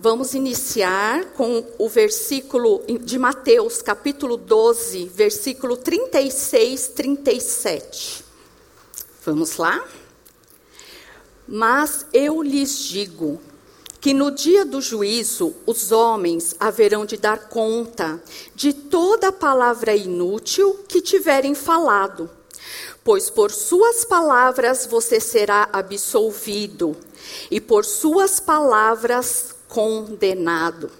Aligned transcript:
Vamos 0.00 0.32
iniciar 0.32 1.24
com 1.32 1.64
o 1.76 1.88
versículo 1.88 2.84
de 3.00 3.18
Mateus, 3.18 3.82
capítulo 3.82 4.36
12, 4.36 5.06
versículo 5.06 5.76
36, 5.76 6.92
37. 6.94 8.24
Vamos 9.24 9.56
lá? 9.56 9.84
Mas 11.48 12.06
eu 12.12 12.40
lhes 12.42 12.78
digo 12.78 13.40
que 14.00 14.14
no 14.14 14.30
dia 14.30 14.64
do 14.64 14.80
juízo 14.80 15.56
os 15.66 15.90
homens 15.90 16.54
haverão 16.60 17.04
de 17.04 17.16
dar 17.16 17.48
conta 17.48 18.22
de 18.54 18.72
toda 18.72 19.32
palavra 19.32 19.96
inútil 19.96 20.78
que 20.86 21.00
tiverem 21.00 21.56
falado, 21.56 22.30
pois 23.02 23.28
por 23.30 23.50
suas 23.50 24.04
palavras 24.04 24.86
você 24.86 25.18
será 25.18 25.68
absolvido, 25.72 26.96
e 27.50 27.60
por 27.60 27.84
suas 27.84 28.38
palavras 28.38 29.57
condenado. 29.68 30.90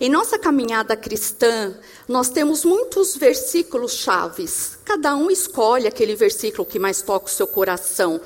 Em 0.00 0.08
nossa 0.10 0.38
caminhada 0.38 0.96
cristã, 0.96 1.74
nós 2.08 2.28
temos 2.28 2.64
muitos 2.64 3.16
versículos 3.16 3.92
chaves. 3.92 4.78
Cada 4.84 5.14
um 5.14 5.30
escolhe 5.30 5.86
aquele 5.86 6.16
versículo 6.16 6.66
que 6.66 6.78
mais 6.78 7.02
toca 7.02 7.26
o 7.26 7.30
seu 7.30 7.46
coração 7.46 8.20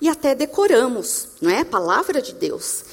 e 0.00 0.08
até 0.08 0.34
decoramos, 0.34 1.28
não 1.40 1.50
é? 1.50 1.60
A 1.60 1.64
palavra 1.64 2.20
de 2.20 2.34
Deus. 2.34 2.84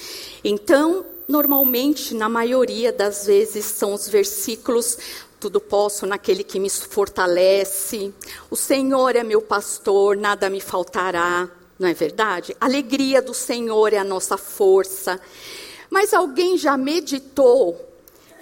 Então, 0.43 1.05
normalmente, 1.27 2.15
na 2.15 2.29
maioria 2.29 2.93
das 2.93 3.25
vezes, 3.25 3.65
são 3.65 3.93
os 3.93 4.07
versículos 4.07 4.97
tudo 5.39 5.61
posso 5.61 6.05
naquele 6.05 6.43
que 6.43 6.59
me 6.59 6.69
fortalece. 6.69 8.13
O 8.49 8.55
Senhor 8.57 9.15
é 9.15 9.23
meu 9.23 9.41
pastor, 9.41 10.17
nada 10.17 10.49
me 10.49 10.59
faltará. 10.59 11.49
Não 11.79 11.87
é 11.87 11.93
verdade? 11.93 12.55
Alegria 12.59 13.21
do 13.21 13.33
Senhor 13.33 13.93
é 13.93 13.97
a 13.97 14.03
nossa 14.03 14.35
força. 14.35 15.19
Mas 15.89 16.13
alguém 16.13 16.57
já 16.57 16.77
meditou? 16.77 17.89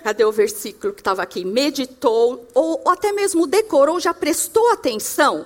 Cadê 0.04 0.24
o 0.24 0.32
versículo 0.32 0.94
que 0.94 1.02
estava 1.02 1.22
aqui? 1.22 1.44
Meditou, 1.44 2.48
ou, 2.54 2.82
ou 2.84 2.92
até 2.92 3.12
mesmo 3.12 3.48
decorou, 3.48 4.00
já 4.00 4.14
prestou 4.14 4.72
atenção 4.72 5.46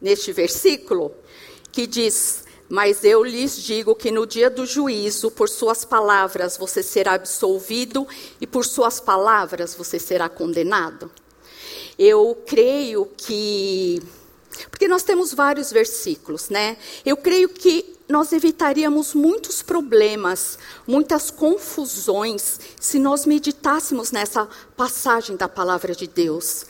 neste 0.00 0.32
versículo? 0.32 1.12
Que 1.72 1.86
diz: 1.86 2.44
Mas 2.68 3.02
eu 3.04 3.24
lhes 3.24 3.56
digo 3.56 3.94
que 3.94 4.10
no 4.10 4.26
dia 4.26 4.50
do 4.50 4.66
juízo, 4.66 5.30
por 5.30 5.48
suas 5.48 5.84
palavras 5.84 6.56
você 6.56 6.82
será 6.82 7.14
absolvido, 7.14 8.06
e 8.40 8.46
por 8.46 8.64
suas 8.64 9.00
palavras 9.00 9.74
você 9.74 9.98
será 9.98 10.28
condenado. 10.28 11.10
Eu 11.98 12.40
creio 12.46 13.06
que. 13.16 14.00
Porque 14.70 14.86
nós 14.86 15.02
temos 15.02 15.32
vários 15.32 15.72
versículos, 15.72 16.48
né? 16.48 16.76
Eu 17.04 17.16
creio 17.16 17.48
que 17.48 17.97
nós 18.08 18.32
evitaríamos 18.32 19.12
muitos 19.14 19.62
problemas, 19.62 20.58
muitas 20.86 21.30
confusões, 21.30 22.58
se 22.80 22.98
nós 22.98 23.26
meditássemos 23.26 24.10
nessa 24.10 24.48
passagem 24.76 25.36
da 25.36 25.48
palavra 25.48 25.94
de 25.94 26.06
Deus. 26.06 26.64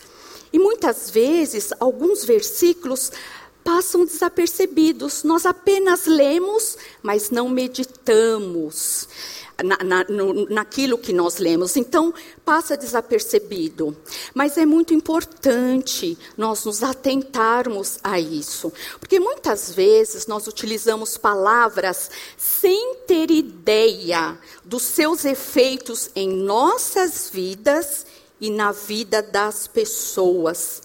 E 0.52 0.58
muitas 0.58 1.10
vezes, 1.10 1.72
alguns 1.78 2.24
versículos 2.24 3.12
passam 3.62 4.04
desapercebidos, 4.04 5.22
nós 5.22 5.46
apenas 5.46 6.06
lemos, 6.06 6.76
mas 7.02 7.30
não 7.30 7.48
meditamos 7.48 9.06
na, 9.62 9.76
na, 9.82 10.04
no, 10.04 10.48
naquilo 10.48 10.96
que 10.96 11.12
nós 11.12 11.38
lemos. 11.38 11.76
Então, 11.76 12.14
passa 12.44 12.76
desapercebido. 12.76 13.96
Mas 14.34 14.56
é 14.56 14.64
muito 14.64 14.94
importante 14.94 16.16
nós 16.36 16.64
nos 16.64 16.82
atentarmos 16.82 17.98
a 18.02 18.20
isso. 18.20 18.72
Porque 19.00 19.18
muitas 19.18 19.72
vezes 19.72 20.26
nós 20.26 20.46
utilizamos 20.46 21.16
palavras 21.16 22.10
sem 22.36 22.96
ter 23.06 23.30
ideia 23.30 24.38
dos 24.64 24.82
seus 24.82 25.24
efeitos 25.24 26.10
em 26.14 26.28
nossas 26.28 27.30
vidas 27.32 28.06
e 28.40 28.50
na 28.50 28.70
vida 28.70 29.20
das 29.20 29.66
pessoas. 29.66 30.82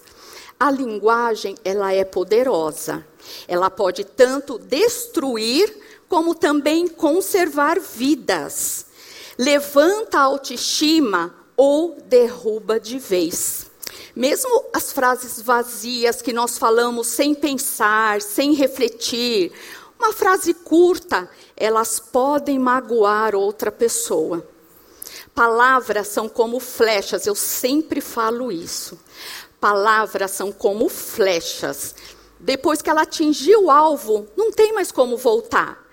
A 0.58 0.70
linguagem, 0.70 1.56
ela 1.64 1.92
é 1.92 2.04
poderosa. 2.04 3.06
Ela 3.46 3.70
pode 3.70 4.04
tanto 4.04 4.58
destruir 4.58 5.83
como 6.14 6.32
também 6.32 6.86
conservar 6.86 7.80
vidas. 7.80 8.86
Levanta 9.36 10.16
a 10.16 10.22
autoestima 10.22 11.34
ou 11.56 12.00
derruba 12.06 12.78
de 12.78 13.00
vez. 13.00 13.66
Mesmo 14.14 14.66
as 14.72 14.92
frases 14.92 15.42
vazias 15.42 16.22
que 16.22 16.32
nós 16.32 16.56
falamos 16.56 17.08
sem 17.08 17.34
pensar, 17.34 18.22
sem 18.22 18.54
refletir, 18.54 19.50
uma 19.98 20.12
frase 20.12 20.54
curta, 20.54 21.28
elas 21.56 21.98
podem 21.98 22.60
magoar 22.60 23.34
outra 23.34 23.72
pessoa. 23.72 24.48
Palavras 25.34 26.06
são 26.06 26.28
como 26.28 26.60
flechas, 26.60 27.26
eu 27.26 27.34
sempre 27.34 28.00
falo 28.00 28.52
isso. 28.52 28.96
Palavras 29.58 30.30
são 30.30 30.52
como 30.52 30.88
flechas. 30.88 31.92
Depois 32.38 32.80
que 32.80 32.88
ela 32.88 33.02
atingiu 33.02 33.64
o 33.64 33.70
alvo, 33.72 34.28
não 34.36 34.52
tem 34.52 34.72
mais 34.72 34.92
como 34.92 35.16
voltar. 35.16 35.83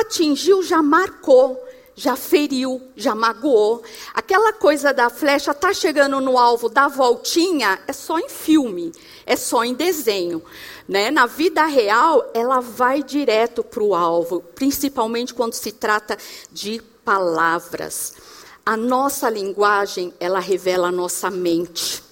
Atingiu, 0.00 0.60
já 0.60 0.82
marcou, 0.82 1.64
já 1.94 2.16
feriu, 2.16 2.82
já 2.96 3.14
magoou. 3.14 3.80
Aquela 4.12 4.52
coisa 4.52 4.92
da 4.92 5.08
flecha 5.08 5.54
tá 5.54 5.72
chegando 5.72 6.20
no 6.20 6.36
alvo, 6.36 6.68
da 6.68 6.88
voltinha, 6.88 7.80
é 7.86 7.92
só 7.92 8.18
em 8.18 8.28
filme, 8.28 8.90
é 9.24 9.36
só 9.36 9.64
em 9.64 9.72
desenho. 9.72 10.42
Né? 10.88 11.12
Na 11.12 11.26
vida 11.26 11.64
real, 11.66 12.28
ela 12.34 12.58
vai 12.58 13.04
direto 13.04 13.62
para 13.62 13.84
o 13.84 13.94
alvo, 13.94 14.40
principalmente 14.40 15.32
quando 15.32 15.54
se 15.54 15.70
trata 15.70 16.18
de 16.50 16.82
palavras. 17.04 18.14
A 18.66 18.76
nossa 18.76 19.30
linguagem, 19.30 20.12
ela 20.18 20.40
revela 20.40 20.88
a 20.88 20.92
nossa 20.92 21.30
mente, 21.30 22.02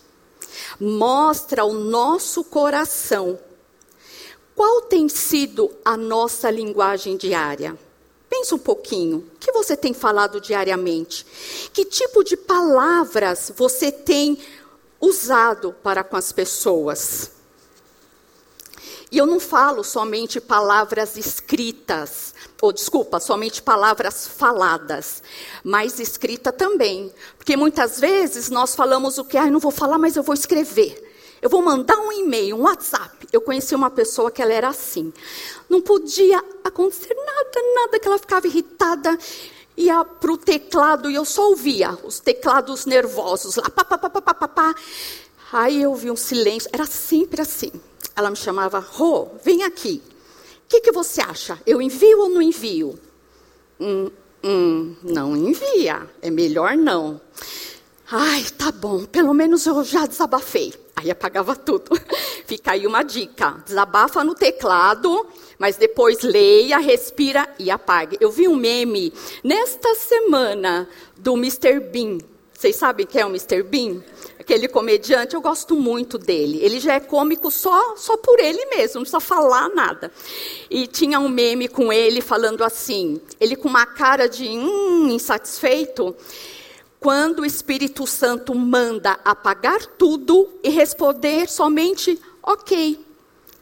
mostra 0.79 1.65
o 1.65 1.73
nosso 1.75 2.45
coração 2.45 3.41
qual 4.63 4.83
tem 4.83 5.09
sido 5.09 5.73
a 5.85 5.97
nossa 5.97 6.49
linguagem 6.49 7.17
diária? 7.17 7.77
Pensa 8.31 8.55
um 8.55 8.61
pouquinho. 8.61 9.29
O 9.35 9.39
que 9.41 9.51
você 9.51 9.77
tem 9.77 9.93
falado 9.93 10.41
diariamente? 10.41 11.27
Que 11.73 11.85
tipo 11.85 12.23
de 12.23 12.37
palavras 12.37 13.51
você 13.57 13.91
tem 13.91 14.39
usado 15.01 15.75
para 15.83 16.05
com 16.05 16.17
as 16.17 16.31
pessoas? 16.31 17.33
E 19.11 19.19
eu 19.19 19.27
não 19.27 19.41
falo 19.41 19.83
somente 19.83 20.41
palavras 20.41 21.17
escritas, 21.17 22.33
ou 22.61 22.73
desculpa, 22.73 23.19
somente 23.19 23.61
palavras 23.61 24.29
faladas, 24.29 25.25
mas 25.65 25.99
escrita 25.99 26.53
também. 26.53 27.13
Porque 27.37 27.57
muitas 27.57 27.99
vezes 27.99 28.49
nós 28.49 28.77
falamos 28.77 29.19
o 29.19 29.25
que, 29.25 29.37
ah, 29.37 29.51
não 29.51 29.59
vou 29.59 29.73
falar, 29.73 29.99
mas 29.99 30.15
eu 30.15 30.23
vou 30.23 30.35
escrever. 30.35 31.03
Eu 31.43 31.51
vou 31.51 31.63
mandar 31.63 31.97
um 31.97 32.13
e-mail, 32.13 32.55
um 32.55 32.63
WhatsApp. 32.63 33.22
Eu 33.33 33.41
conheci 33.41 33.75
uma 33.75 33.89
pessoa 33.91 34.31
que 34.31 34.43
ela 34.43 34.53
era 34.53 34.69
assim. 34.69 35.11
Não 35.69 35.81
podia 35.81 36.39
acontecer 36.63 37.15
nada, 37.15 37.75
nada, 37.75 37.99
que 37.99 38.07
ela 38.07 38.19
ficava 38.19 38.47
irritada. 38.47 39.19
Ia 39.75 40.05
para 40.05 40.33
o 40.33 40.37
teclado 40.37 41.11
e 41.11 41.15
eu 41.15 41.25
só 41.25 41.49
ouvia 41.49 41.99
os 42.05 42.21
teclados 42.21 42.85
nervosos 42.85 43.57
lá. 43.57 43.71
Pá, 43.71 43.85
pá, 43.85 43.97
pá, 43.97 44.11
pá, 44.11 44.35
pá, 44.35 44.49
pá. 44.49 44.75
Aí 45.51 45.81
eu 45.81 45.95
vi 45.95 46.11
um 46.11 46.17
silêncio. 46.17 46.69
Era 46.75 46.85
sempre 46.85 47.41
assim. 47.41 47.73
Ela 48.15 48.29
me 48.29 48.37
chamava, 48.37 48.79
Rô, 48.79 49.29
vem 49.43 49.63
aqui. 49.63 50.03
O 50.67 50.69
que, 50.69 50.81
que 50.81 50.93
você 50.93 51.23
acha? 51.23 51.59
Eu 51.67 51.81
envio 51.81 52.21
ou 52.21 52.29
não 52.29 52.43
envio? 52.43 52.99
Hum, 53.81 54.11
hum, 54.45 54.95
não 55.03 55.35
envia. 55.35 56.07
É 56.21 56.31
melhor 56.31 56.77
não. 56.77 57.19
Ai, 58.11 58.45
tá 58.59 58.71
bom. 58.71 59.07
Pelo 59.07 59.33
menos 59.33 59.65
eu 59.65 59.83
já 59.85 60.05
desabafei. 60.05 60.82
Aí 61.03 61.11
apagava 61.11 61.57
tudo. 61.57 61.91
Fica 62.47 62.73
aí 62.73 62.87
uma 62.87 63.03
dica: 63.03 63.63
desabafa 63.67 64.23
no 64.23 64.35
teclado, 64.35 65.27
mas 65.59 65.77
depois 65.77 66.23
leia, 66.23 66.79
respira 66.79 67.49
e 67.59 67.71
apague. 67.71 68.17
Eu 68.21 68.31
vi 68.31 68.47
um 68.47 68.55
meme 68.55 69.13
nesta 69.43 69.95
semana 69.97 70.89
do 71.17 71.35
Mr. 71.35 71.81
Bean. 71.81 72.19
Vocês 72.53 72.77
sabem 72.77 73.05
quem 73.05 73.21
é 73.21 73.27
o 73.27 73.29
Mr. 73.29 73.65
Bean? 73.65 74.01
Aquele 74.39 74.69
comediante, 74.69 75.35
eu 75.35 75.41
gosto 75.41 75.75
muito 75.75 76.17
dele. 76.17 76.61
Ele 76.63 76.79
já 76.79 76.95
é 76.95 77.01
cômico 77.01 77.51
só, 77.51 77.97
só 77.97 78.17
por 78.17 78.39
ele 78.39 78.65
mesmo, 78.67 78.97
não 78.97 79.03
precisa 79.03 79.19
falar 79.19 79.69
nada. 79.71 80.13
E 80.71 80.87
tinha 80.87 81.19
um 81.19 81.29
meme 81.29 81.67
com 81.67 81.93
ele 81.93 82.21
falando 82.21 82.63
assim, 82.63 83.21
ele 83.41 83.57
com 83.57 83.69
uma 83.69 83.85
cara 83.85 84.29
de 84.29 84.49
hum, 84.49 85.09
insatisfeito. 85.11 86.15
Quando 87.03 87.41
o 87.41 87.45
Espírito 87.45 88.07
Santo 88.07 88.55
manda 88.55 89.19
apagar 89.25 89.85
tudo 89.85 90.49
e 90.63 90.69
responder 90.71 91.49
somente 91.51 92.19
ok. 92.41 93.05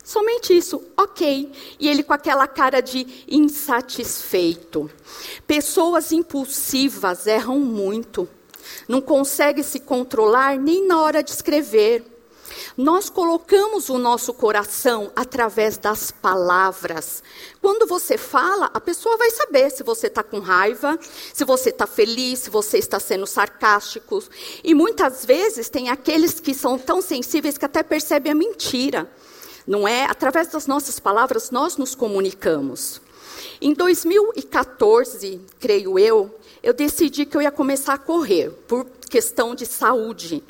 Somente 0.04 0.56
isso, 0.56 0.82
ok. 0.96 1.50
E 1.78 1.88
ele 1.88 2.02
com 2.02 2.12
aquela 2.12 2.46
cara 2.46 2.80
de 2.80 3.24
insatisfeito. 3.26 4.90
Pessoas 5.46 6.12
impulsivas 6.12 7.26
erram 7.26 7.58
muito. 7.58 8.28
Não 8.86 9.00
conseguem 9.00 9.62
se 9.62 9.80
controlar 9.80 10.58
nem 10.58 10.86
na 10.86 11.00
hora 11.00 11.22
de 11.22 11.30
escrever. 11.30 12.04
Nós 12.76 13.10
colocamos 13.10 13.88
o 13.88 13.98
nosso 13.98 14.32
coração 14.32 15.10
através 15.16 15.76
das 15.76 16.10
palavras. 16.10 17.22
Quando 17.60 17.86
você 17.86 18.16
fala, 18.16 18.70
a 18.72 18.80
pessoa 18.80 19.16
vai 19.16 19.30
saber 19.30 19.70
se 19.70 19.82
você 19.82 20.06
está 20.06 20.22
com 20.22 20.38
raiva, 20.38 20.98
se 21.34 21.44
você 21.44 21.70
está 21.70 21.86
feliz, 21.86 22.40
se 22.40 22.50
você 22.50 22.78
está 22.78 23.00
sendo 23.00 23.26
sarcástico. 23.26 24.22
E 24.62 24.74
muitas 24.74 25.24
vezes 25.24 25.68
tem 25.68 25.88
aqueles 25.88 26.38
que 26.38 26.54
são 26.54 26.78
tão 26.78 27.02
sensíveis 27.02 27.58
que 27.58 27.64
até 27.64 27.82
percebem 27.82 28.32
a 28.32 28.34
mentira. 28.34 29.10
Não 29.66 29.86
é? 29.86 30.04
Através 30.04 30.48
das 30.48 30.66
nossas 30.66 30.98
palavras 30.98 31.50
nós 31.50 31.76
nos 31.76 31.94
comunicamos. 31.94 33.00
Em 33.60 33.74
2014, 33.74 35.40
creio 35.58 35.98
eu, 35.98 36.34
eu 36.62 36.72
decidi 36.72 37.24
que 37.24 37.36
eu 37.36 37.42
ia 37.42 37.50
começar 37.50 37.94
a 37.94 37.98
correr 37.98 38.50
por 38.66 38.86
questão 39.08 39.54
de 39.54 39.66
saúde 39.66 40.42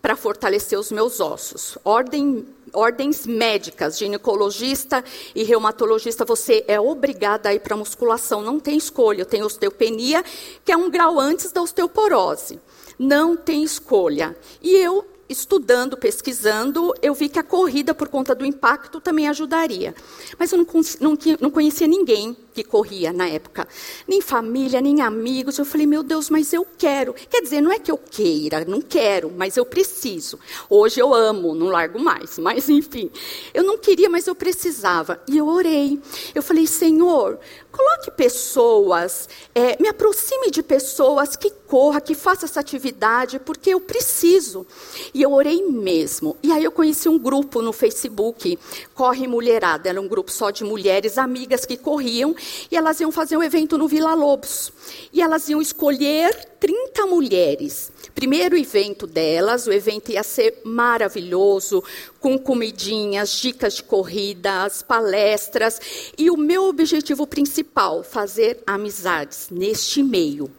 para 0.00 0.16
fortalecer 0.16 0.78
os 0.78 0.90
meus 0.90 1.20
ossos. 1.20 1.76
Ordem, 1.84 2.46
ordens 2.72 3.26
médicas, 3.26 3.98
ginecologista 3.98 5.04
e 5.34 5.42
reumatologista, 5.42 6.24
você 6.24 6.64
é 6.68 6.80
obrigada 6.80 7.48
a 7.48 7.54
ir 7.54 7.60
para 7.60 7.76
musculação, 7.76 8.42
não 8.42 8.60
tem 8.60 8.76
escolha. 8.76 9.22
Eu 9.22 9.26
tenho 9.26 9.46
osteopenia, 9.46 10.24
que 10.64 10.72
é 10.72 10.76
um 10.76 10.90
grau 10.90 11.18
antes 11.18 11.52
da 11.52 11.62
osteoporose. 11.62 12.60
Não 12.98 13.36
tem 13.36 13.62
escolha. 13.62 14.36
E 14.62 14.76
eu 14.76 15.04
estudando, 15.28 15.96
pesquisando, 15.96 16.94
eu 17.02 17.14
vi 17.14 17.28
que 17.28 17.38
a 17.38 17.42
corrida, 17.42 17.94
por 17.94 18.08
conta 18.08 18.34
do 18.34 18.44
impacto, 18.44 19.00
também 19.00 19.28
ajudaria. 19.28 19.94
Mas 20.38 20.52
eu 20.52 20.58
não, 20.58 20.66
não, 21.00 21.18
não, 21.40 21.50
conhecia 21.50 21.86
ninguém 21.86 22.36
que 22.54 22.64
corria 22.64 23.12
na 23.12 23.28
época. 23.28 23.68
Nem 24.06 24.20
família, 24.20 24.80
nem 24.80 25.02
amigos. 25.02 25.58
Eu 25.58 25.64
falei, 25.64 25.86
meu 25.86 26.02
Deus, 26.02 26.30
mas 26.30 26.52
eu 26.52 26.66
quero. 26.78 27.12
Quer 27.12 27.42
dizer, 27.42 27.60
não 27.60 27.70
é 27.70 27.78
que 27.78 27.90
eu 27.90 27.98
queira, 27.98 28.64
não 28.64 28.80
quero, 28.80 29.30
mas 29.30 29.56
eu 29.56 29.66
preciso. 29.66 30.38
Hoje 30.68 31.00
eu 31.00 31.12
amo, 31.12 31.54
não 31.54 31.66
largo 31.66 31.98
mais. 31.98 32.38
Mas, 32.48 32.68
enfim, 32.68 33.10
eu 33.52 33.62
não 33.62 33.76
queria, 33.76 34.08
mas 34.08 34.26
eu 34.26 34.34
precisava. 34.34 35.20
E 35.28 35.36
eu 35.36 35.46
orei. 35.46 36.00
Eu 36.34 36.42
falei, 36.42 36.66
Senhor, 36.66 37.38
coloque 37.78 38.10
pessoas, 38.10 39.28
é, 39.54 39.80
me 39.80 39.88
aproxime 39.88 40.50
de 40.50 40.64
pessoas 40.64 41.36
que 41.36 41.48
corra, 41.48 42.00
que 42.00 42.12
faça 42.12 42.44
essa 42.44 42.58
atividade, 42.58 43.38
porque 43.38 43.70
eu 43.70 43.80
preciso. 43.80 44.66
E 45.14 45.22
eu 45.22 45.32
orei 45.32 45.62
mesmo. 45.62 46.36
E 46.42 46.50
aí 46.50 46.64
eu 46.64 46.72
conheci 46.72 47.08
um 47.08 47.18
grupo 47.18 47.62
no 47.62 47.72
Facebook, 47.72 48.58
Corre 48.94 49.28
Mulherada. 49.28 49.88
Era 49.88 50.00
um 50.00 50.08
grupo 50.08 50.32
só 50.32 50.50
de 50.50 50.64
mulheres 50.64 51.18
amigas 51.18 51.64
que 51.64 51.76
corriam. 51.76 52.34
E 52.68 52.76
elas 52.76 52.98
iam 52.98 53.12
fazer 53.12 53.36
um 53.36 53.42
evento 53.42 53.78
no 53.78 53.86
Vila 53.86 54.14
Lobos. 54.14 54.72
E 55.12 55.22
elas 55.22 55.48
iam 55.48 55.62
escolher 55.62 56.47
30 56.60 57.06
mulheres. 57.06 57.92
Primeiro 58.14 58.56
evento 58.56 59.06
delas, 59.06 59.66
o 59.66 59.72
evento 59.72 60.10
ia 60.10 60.22
ser 60.22 60.60
maravilhoso, 60.64 61.82
com 62.20 62.38
comidinhas, 62.38 63.30
dicas 63.30 63.74
de 63.74 63.82
corridas, 63.82 64.82
palestras. 64.82 65.80
E 66.16 66.30
o 66.30 66.36
meu 66.36 66.64
objetivo 66.64 67.26
principal, 67.26 68.02
fazer 68.02 68.62
amizades 68.66 69.48
neste 69.50 70.02
meio. 70.02 70.50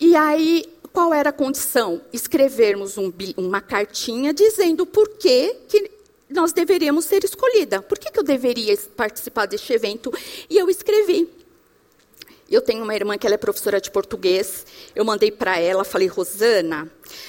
E 0.00 0.16
aí, 0.16 0.64
qual 0.92 1.12
era 1.12 1.30
a 1.30 1.32
condição? 1.32 2.00
Escrevermos 2.12 2.98
um, 2.98 3.12
uma 3.36 3.60
cartinha 3.60 4.32
dizendo 4.32 4.84
por 4.84 5.08
que, 5.10 5.54
que 5.68 5.90
nós 6.28 6.52
deveríamos 6.52 7.04
ser 7.04 7.24
escolhida. 7.24 7.82
Por 7.82 7.98
que, 7.98 8.10
que 8.10 8.18
eu 8.18 8.24
deveria 8.24 8.76
participar 8.96 9.46
deste 9.46 9.72
evento? 9.72 10.12
E 10.48 10.58
eu 10.58 10.68
escrevi. 10.68 11.28
Eu 12.52 12.60
tenho 12.60 12.84
uma 12.84 12.94
irmã 12.94 13.16
que 13.16 13.26
ela 13.26 13.34
é 13.34 13.38
professora 13.38 13.80
de 13.80 13.90
português. 13.90 14.66
Eu 14.94 15.06
mandei 15.06 15.30
para 15.30 15.58
ela, 15.58 15.84
falei, 15.84 16.06
Rosana, 16.06 16.86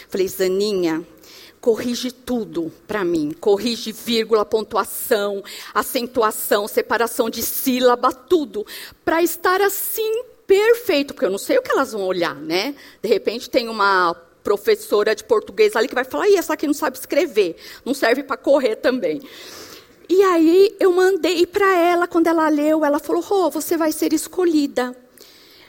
falei, 0.09 0.27
Zaninha, 0.27 1.01
corrige 1.61 2.11
tudo 2.11 2.69
para 2.85 3.05
mim. 3.05 3.33
Corrige 3.39 3.93
vírgula, 3.93 4.43
pontuação, 4.43 5.41
acentuação, 5.73 6.67
separação 6.67 7.29
de 7.29 7.41
sílaba, 7.41 8.11
tudo. 8.11 8.65
Para 9.05 9.23
estar 9.23 9.61
assim 9.61 10.23
perfeito, 10.45 11.13
porque 11.13 11.25
eu 11.25 11.31
não 11.31 11.37
sei 11.37 11.57
o 11.57 11.61
que 11.61 11.71
elas 11.71 11.93
vão 11.93 12.03
olhar, 12.03 12.35
né? 12.35 12.75
De 13.01 13.07
repente 13.07 13.49
tem 13.49 13.69
uma 13.69 14.13
professora 14.43 15.15
de 15.15 15.23
português 15.23 15.73
ali 15.73 15.87
que 15.87 15.95
vai 15.95 16.03
falar, 16.03 16.27
e 16.27 16.35
essa 16.35 16.53
aqui 16.53 16.67
não 16.67 16.73
sabe 16.73 16.97
escrever, 16.97 17.55
não 17.85 17.93
serve 17.93 18.23
para 18.23 18.35
correr 18.35 18.75
também. 18.75 19.21
E 20.09 20.21
aí 20.21 20.75
eu 20.81 20.91
mandei 20.91 21.45
para 21.47 21.77
ela, 21.77 22.07
quando 22.07 22.27
ela 22.27 22.49
leu, 22.49 22.83
ela 22.83 22.99
falou, 22.99 23.21
Rô, 23.21 23.45
oh, 23.45 23.49
você 23.49 23.77
vai 23.77 23.93
ser 23.93 24.11
escolhida. 24.11 24.93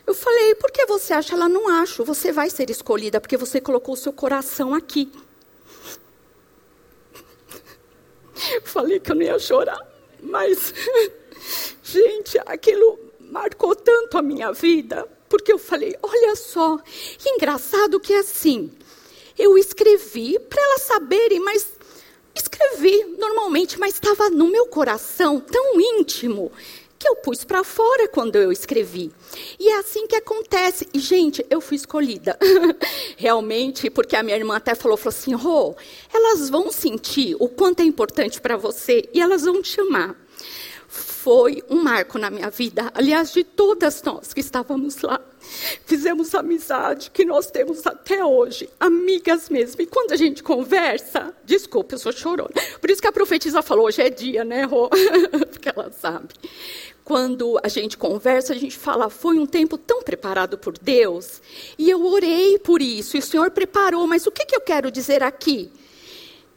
Eu 0.06 0.14
falei, 0.14 0.54
por 0.56 0.70
que 0.70 0.84
você 0.86 1.14
acha? 1.14 1.34
Ela, 1.34 1.48
não 1.48 1.68
acho, 1.68 2.04
você 2.04 2.30
vai 2.30 2.50
ser 2.50 2.68
escolhida, 2.68 3.20
porque 3.20 3.36
você 3.36 3.60
colocou 3.60 3.94
o 3.94 3.96
seu 3.96 4.12
coração 4.12 4.74
aqui. 4.74 5.10
Falei 8.64 9.00
que 9.00 9.10
eu 9.10 9.16
não 9.16 9.22
ia 9.22 9.38
chorar, 9.38 9.80
mas, 10.20 10.74
gente, 11.82 12.38
aquilo 12.44 12.98
marcou 13.18 13.74
tanto 13.74 14.18
a 14.18 14.22
minha 14.22 14.52
vida, 14.52 15.08
porque 15.28 15.52
eu 15.52 15.58
falei: 15.58 15.96
olha 16.02 16.36
só, 16.36 16.78
engraçado 17.26 17.98
que 18.00 18.12
é 18.12 18.18
assim. 18.18 18.70
Eu 19.38 19.56
escrevi 19.58 20.38
para 20.38 20.62
elas 20.62 20.82
saberem, 20.82 21.40
mas 21.40 21.72
escrevi 22.34 23.16
normalmente, 23.18 23.78
mas 23.78 23.94
estava 23.94 24.28
no 24.28 24.48
meu 24.48 24.66
coração 24.66 25.40
tão 25.40 25.80
íntimo 25.80 26.52
que 27.04 27.08
eu 27.08 27.16
pus 27.16 27.44
para 27.44 27.62
fora 27.62 28.08
quando 28.08 28.36
eu 28.36 28.50
escrevi. 28.50 29.12
E 29.60 29.68
é 29.68 29.78
assim 29.78 30.06
que 30.06 30.16
acontece. 30.16 30.88
E, 30.94 30.98
gente, 30.98 31.44
eu 31.50 31.60
fui 31.60 31.76
escolhida. 31.76 32.38
Realmente, 33.18 33.90
porque 33.90 34.16
a 34.16 34.22
minha 34.22 34.36
irmã 34.36 34.56
até 34.56 34.74
falou, 34.74 34.96
falou 34.96 35.10
assim, 35.10 35.34
Rô, 35.34 35.76
elas 36.12 36.48
vão 36.48 36.72
sentir 36.72 37.36
o 37.38 37.46
quanto 37.46 37.80
é 37.80 37.84
importante 37.84 38.40
para 38.40 38.56
você 38.56 39.06
e 39.12 39.20
elas 39.20 39.42
vão 39.42 39.60
te 39.60 39.68
chamar 39.68 40.23
foi 41.24 41.62
um 41.70 41.82
marco 41.82 42.18
na 42.18 42.28
minha 42.28 42.50
vida. 42.50 42.92
Aliás, 42.92 43.32
de 43.32 43.42
todas 43.42 44.02
nós 44.02 44.34
que 44.34 44.40
estávamos 44.40 45.00
lá. 45.00 45.18
Fizemos 45.86 46.34
amizade 46.34 47.10
que 47.10 47.24
nós 47.24 47.50
temos 47.50 47.86
até 47.86 48.22
hoje, 48.22 48.69
amigas 48.78 49.48
mesmo. 49.48 49.81
E 49.81 49.86
quando 49.86 50.12
a 50.12 50.16
gente 50.16 50.43
conversa, 50.43 51.34
desculpa, 51.43 51.94
eu 51.94 51.98
sou 51.98 52.12
chorona. 52.12 52.50
Por 52.78 52.90
isso 52.90 53.00
que 53.00 53.08
a 53.08 53.12
profetisa 53.12 53.62
falou, 53.62 53.86
hoje 53.86 54.02
é 54.02 54.10
dia, 54.10 54.44
né, 54.44 54.64
Rô? 54.64 54.90
Porque 55.50 55.70
ela 55.70 55.90
sabe. 55.90 56.28
Quando 57.02 57.58
a 57.62 57.69
gente 57.69 57.96
conversa, 57.96 58.52
a 58.52 58.56
gente 58.56 58.76
fala, 58.76 59.08
foi 59.08 59.38
um 59.38 59.46
tempo 59.46 59.78
tão 59.78 60.02
preparado 60.02 60.58
por 60.58 60.76
Deus, 60.76 61.40
e 61.78 61.88
eu 61.88 62.04
orei 62.04 62.58
por 62.58 62.82
isso, 62.82 63.16
e 63.16 63.20
o 63.20 63.22
Senhor 63.22 63.50
preparou, 63.50 64.06
mas 64.06 64.26
o 64.26 64.31
que, 64.31 64.44
que 64.44 64.56
eu 64.56 64.60
quero 64.60 64.90
dizer 64.90 65.22
aqui? 65.22 65.70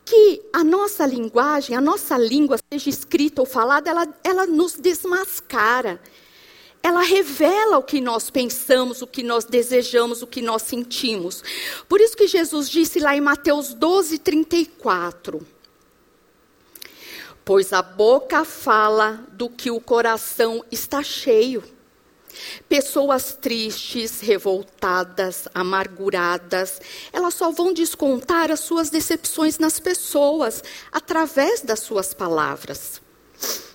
Que 0.07 0.41
a 0.53 0.63
nossa 0.63 1.05
linguagem, 1.05 1.75
a 1.75 1.81
nossa 1.81 2.17
língua, 2.17 2.57
seja 2.71 2.89
escrita 2.89 3.41
ou 3.41 3.45
falada, 3.45 3.89
ela, 3.89 4.07
ela 4.23 4.47
nos 4.47 4.75
desmascara. 4.75 6.01
Ela 6.81 7.01
revela 7.01 7.77
o 7.77 7.83
que 7.83 7.99
nós 7.99 8.29
pensamos, 8.29 9.01
o 9.01 9.07
que 9.07 9.21
nós 9.21 9.43
desejamos, 9.43 10.21
o 10.21 10.27
que 10.27 10.41
nós 10.41 10.61
sentimos. 10.61 11.43
Por 11.89 11.99
isso 11.99 12.15
que 12.15 12.25
Jesus 12.25 12.69
disse 12.69 13.01
lá 13.01 13.17
em 13.17 13.19
Mateus 13.19 13.73
12, 13.73 14.19
34. 14.19 15.45
Pois 17.43 17.73
a 17.73 17.81
boca 17.81 18.45
fala 18.45 19.27
do 19.33 19.49
que 19.49 19.69
o 19.69 19.81
coração 19.81 20.63
está 20.71 21.03
cheio. 21.03 21.61
Pessoas 22.67 23.38
tristes, 23.39 24.20
revoltadas, 24.22 25.48
amarguradas, 25.53 26.82
elas 27.13 27.34
só 27.34 27.51
vão 27.51 27.74
descontar 27.74 28.51
as 28.51 28.60
suas 28.60 28.89
decepções 28.89 29.58
nas 29.58 29.79
pessoas 29.79 30.63
através 30.91 31.62
das 31.62 31.79
suas 31.79 32.13
palavras. 32.13 33.01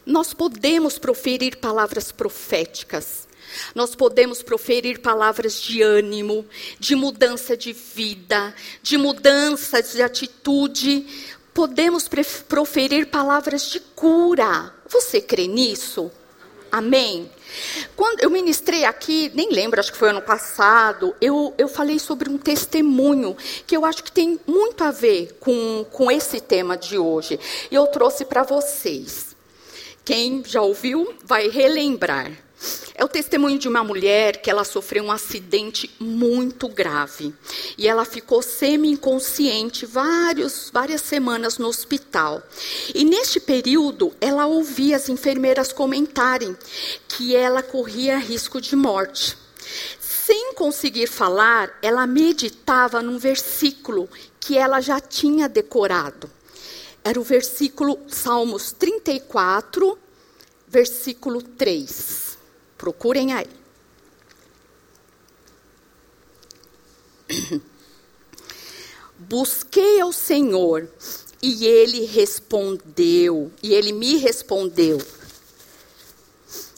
Nós 0.05 0.35
podemos 0.35 0.99
proferir 0.99 1.57
palavras 1.59 2.11
proféticas. 2.11 3.29
Nós 3.75 3.95
podemos 3.95 4.43
proferir 4.43 5.01
palavras 5.01 5.61
de 5.61 5.83
ânimo, 5.83 6.47
de 6.79 6.95
mudança 6.95 7.57
de 7.57 7.73
vida, 7.73 8.55
de 8.83 8.97
mudança 8.97 9.83
de 9.83 10.03
atitude. 10.03 11.07
Podemos 11.55 12.09
proferir 12.49 13.07
palavras 13.07 13.71
de 13.71 13.79
cura. 13.79 14.75
Você 14.89 15.21
crê 15.21 15.47
nisso? 15.47 16.11
Amém? 16.73 17.31
Quando 17.95 18.21
eu 18.21 18.31
ministrei 18.31 18.87
aqui, 18.87 19.31
nem 19.35 19.51
lembro, 19.51 19.79
acho 19.79 19.93
que 19.93 19.99
foi 19.99 20.09
ano 20.09 20.23
passado, 20.23 21.15
eu, 21.21 21.53
eu 21.59 21.69
falei 21.69 21.99
sobre 21.99 22.31
um 22.31 22.39
testemunho 22.39 23.37
que 23.67 23.77
eu 23.77 23.85
acho 23.85 24.03
que 24.03 24.11
tem 24.11 24.41
muito 24.47 24.83
a 24.83 24.91
ver 24.91 25.37
com, 25.39 25.85
com 25.93 26.11
esse 26.11 26.41
tema 26.41 26.75
de 26.75 26.97
hoje. 26.97 27.39
E 27.71 27.75
eu 27.75 27.87
trouxe 27.89 28.25
para 28.25 28.43
vocês. 28.43 29.37
Quem 30.03 30.43
já 30.47 30.63
ouviu 30.63 31.15
vai 31.23 31.49
relembrar. 31.49 32.33
É 32.95 33.05
o 33.05 33.09
testemunho 33.09 33.59
de 33.59 33.69
uma 33.69 33.83
mulher 33.83 34.41
que 34.41 34.51
ela 34.51 34.65
sofreu 34.65 35.05
um 35.05 35.11
acidente 35.13 35.91
muito 35.99 36.69
grave. 36.69 37.35
E 37.77 37.89
ela 37.89 38.05
ficou 38.05 38.43
semi-inconsciente 38.43 39.87
vários, 39.87 40.71
várias 40.73 41.01
semanas 41.01 41.59
no 41.59 41.67
hospital. 41.67 42.43
E 42.95 43.05
neste 43.05 43.41
período, 43.41 44.15
ela 44.21 44.47
ouvia 44.47 44.97
as 44.97 45.09
enfermeiras 45.09 45.73
comentarem 45.73 46.57
que 47.09 47.35
ela 47.35 47.63
corria 47.63 48.19
risco 48.19 48.61
de 48.61 48.77
morte. 48.77 49.37
Sem 50.01 50.55
conseguir 50.55 51.09
falar, 51.09 51.77
ela 51.83 52.07
meditava 52.07 53.03
num 53.03 53.19
versículo 53.19 54.09
que 54.39 54.57
ela 54.57 54.81
já 54.81 55.01
tinha 55.01 55.49
decorado. 55.49 56.31
Era 57.03 57.19
o 57.19 57.25
versículo 57.25 57.99
Salmos 58.07 58.71
34, 58.73 59.99
versículo 60.69 61.43
3. 61.43 62.32
Procurem 62.83 63.33
aí. 63.33 63.47
Busquei 69.17 70.01
ao 70.01 70.13
Senhor 70.13 70.89
e 71.41 71.65
ele 71.65 72.05
respondeu, 72.07 73.53
e 73.63 73.73
ele 73.73 73.93
me 73.93 74.17
respondeu. 74.17 75.01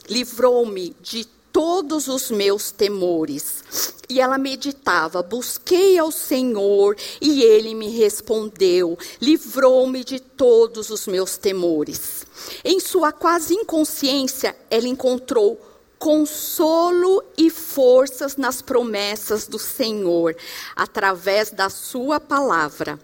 Livrou-me 0.07 0.95
de 1.01 1.25
todos 1.51 2.07
os 2.07 2.29
meus 2.29 2.69
temores. 2.69 3.63
E 4.07 4.21
ela 4.21 4.37
meditava: 4.37 5.23
busquei 5.23 5.97
ao 5.97 6.11
Senhor 6.11 6.95
e 7.19 7.41
ele 7.41 7.73
me 7.73 7.89
respondeu, 7.89 8.95
livrou-me 9.19 10.03
de 10.03 10.19
todos 10.19 10.91
os 10.91 11.07
meus 11.07 11.35
temores. 11.35 12.27
Em 12.63 12.79
sua 12.79 13.11
quase 13.11 13.55
inconsciência, 13.55 14.55
ela 14.69 14.87
encontrou 14.87 15.73
consolo 15.97 17.23
e 17.37 17.49
forças 17.49 18.37
nas 18.37 18.61
promessas 18.61 19.47
do 19.47 19.57
Senhor, 19.57 20.35
através 20.75 21.51
da 21.51 21.69
Sua 21.69 22.19
palavra. 22.19 22.99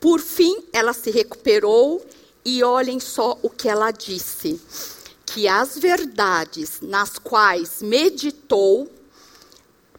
Por 0.00 0.20
fim, 0.20 0.62
ela 0.72 0.92
se 0.92 1.10
recuperou 1.10 2.04
e 2.44 2.62
olhem 2.62 3.00
só 3.00 3.38
o 3.42 3.50
que 3.50 3.68
ela 3.68 3.90
disse: 3.90 4.60
que 5.26 5.46
as 5.46 5.76
verdades 5.76 6.80
nas 6.80 7.18
quais 7.18 7.82
meditou, 7.82 8.90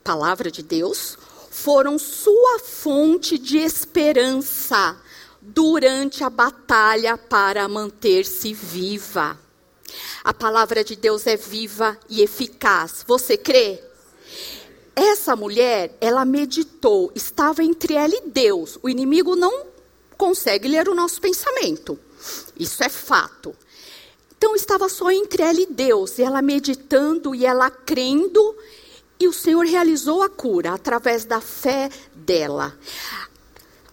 palavra 0.03 0.49
de 0.49 0.63
Deus, 0.63 1.17
foram 1.51 1.99
sua 1.99 2.59
fonte 2.59 3.37
de 3.37 3.57
esperança 3.57 4.97
durante 5.41 6.23
a 6.23 6.29
batalha 6.29 7.17
para 7.17 7.67
manter-se 7.67 8.53
viva. 8.53 9.37
A 10.23 10.33
palavra 10.33 10.83
de 10.83 10.95
Deus 10.95 11.25
é 11.27 11.37
viva 11.37 11.97
e 12.09 12.21
eficaz. 12.21 13.03
Você 13.07 13.37
crê? 13.37 13.81
Essa 14.95 15.35
mulher, 15.35 15.95
ela 16.01 16.25
meditou, 16.25 17.11
estava 17.13 17.63
entre 17.63 17.93
ela 17.93 18.15
e 18.15 18.29
Deus. 18.29 18.79
O 18.81 18.89
inimigo 18.89 19.35
não 19.35 19.67
consegue 20.17 20.67
ler 20.67 20.89
o 20.89 20.95
nosso 20.95 21.21
pensamento. 21.21 21.99
Isso 22.59 22.83
é 22.83 22.89
fato. 22.89 23.55
Então 24.37 24.55
estava 24.55 24.89
só 24.89 25.11
entre 25.11 25.41
ela 25.43 25.59
e 25.59 25.65
Deus, 25.65 26.17
e 26.17 26.23
ela 26.23 26.41
meditando 26.41 27.33
e 27.33 27.45
ela 27.45 27.69
crendo, 27.71 28.55
e 29.19 29.27
o 29.27 29.33
Senhor 29.33 29.65
realizou 29.65 30.21
a 30.21 30.29
cura 30.29 30.73
através 30.73 31.25
da 31.25 31.41
fé 31.41 31.89
dela. 32.13 32.77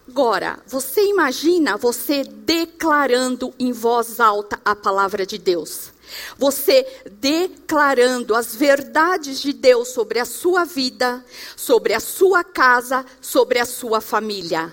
Agora, 0.07 0.59
você 0.67 1.03
imagina 1.07 1.77
você 1.77 2.23
declarando 2.23 3.51
em 3.57 3.71
voz 3.71 4.19
alta 4.19 4.59
a 4.63 4.75
palavra 4.75 5.25
de 5.25 5.39
Deus? 5.39 5.91
Você 6.37 6.85
declarando 7.11 8.35
as 8.35 8.55
verdades 8.55 9.41
de 9.41 9.51
Deus 9.51 9.87
sobre 9.87 10.19
a 10.19 10.25
sua 10.25 10.63
vida, 10.63 11.25
sobre 11.55 11.93
a 11.93 11.99
sua 11.99 12.43
casa, 12.43 13.03
sobre 13.19 13.57
a 13.57 13.65
sua 13.65 13.99
família. 13.99 14.71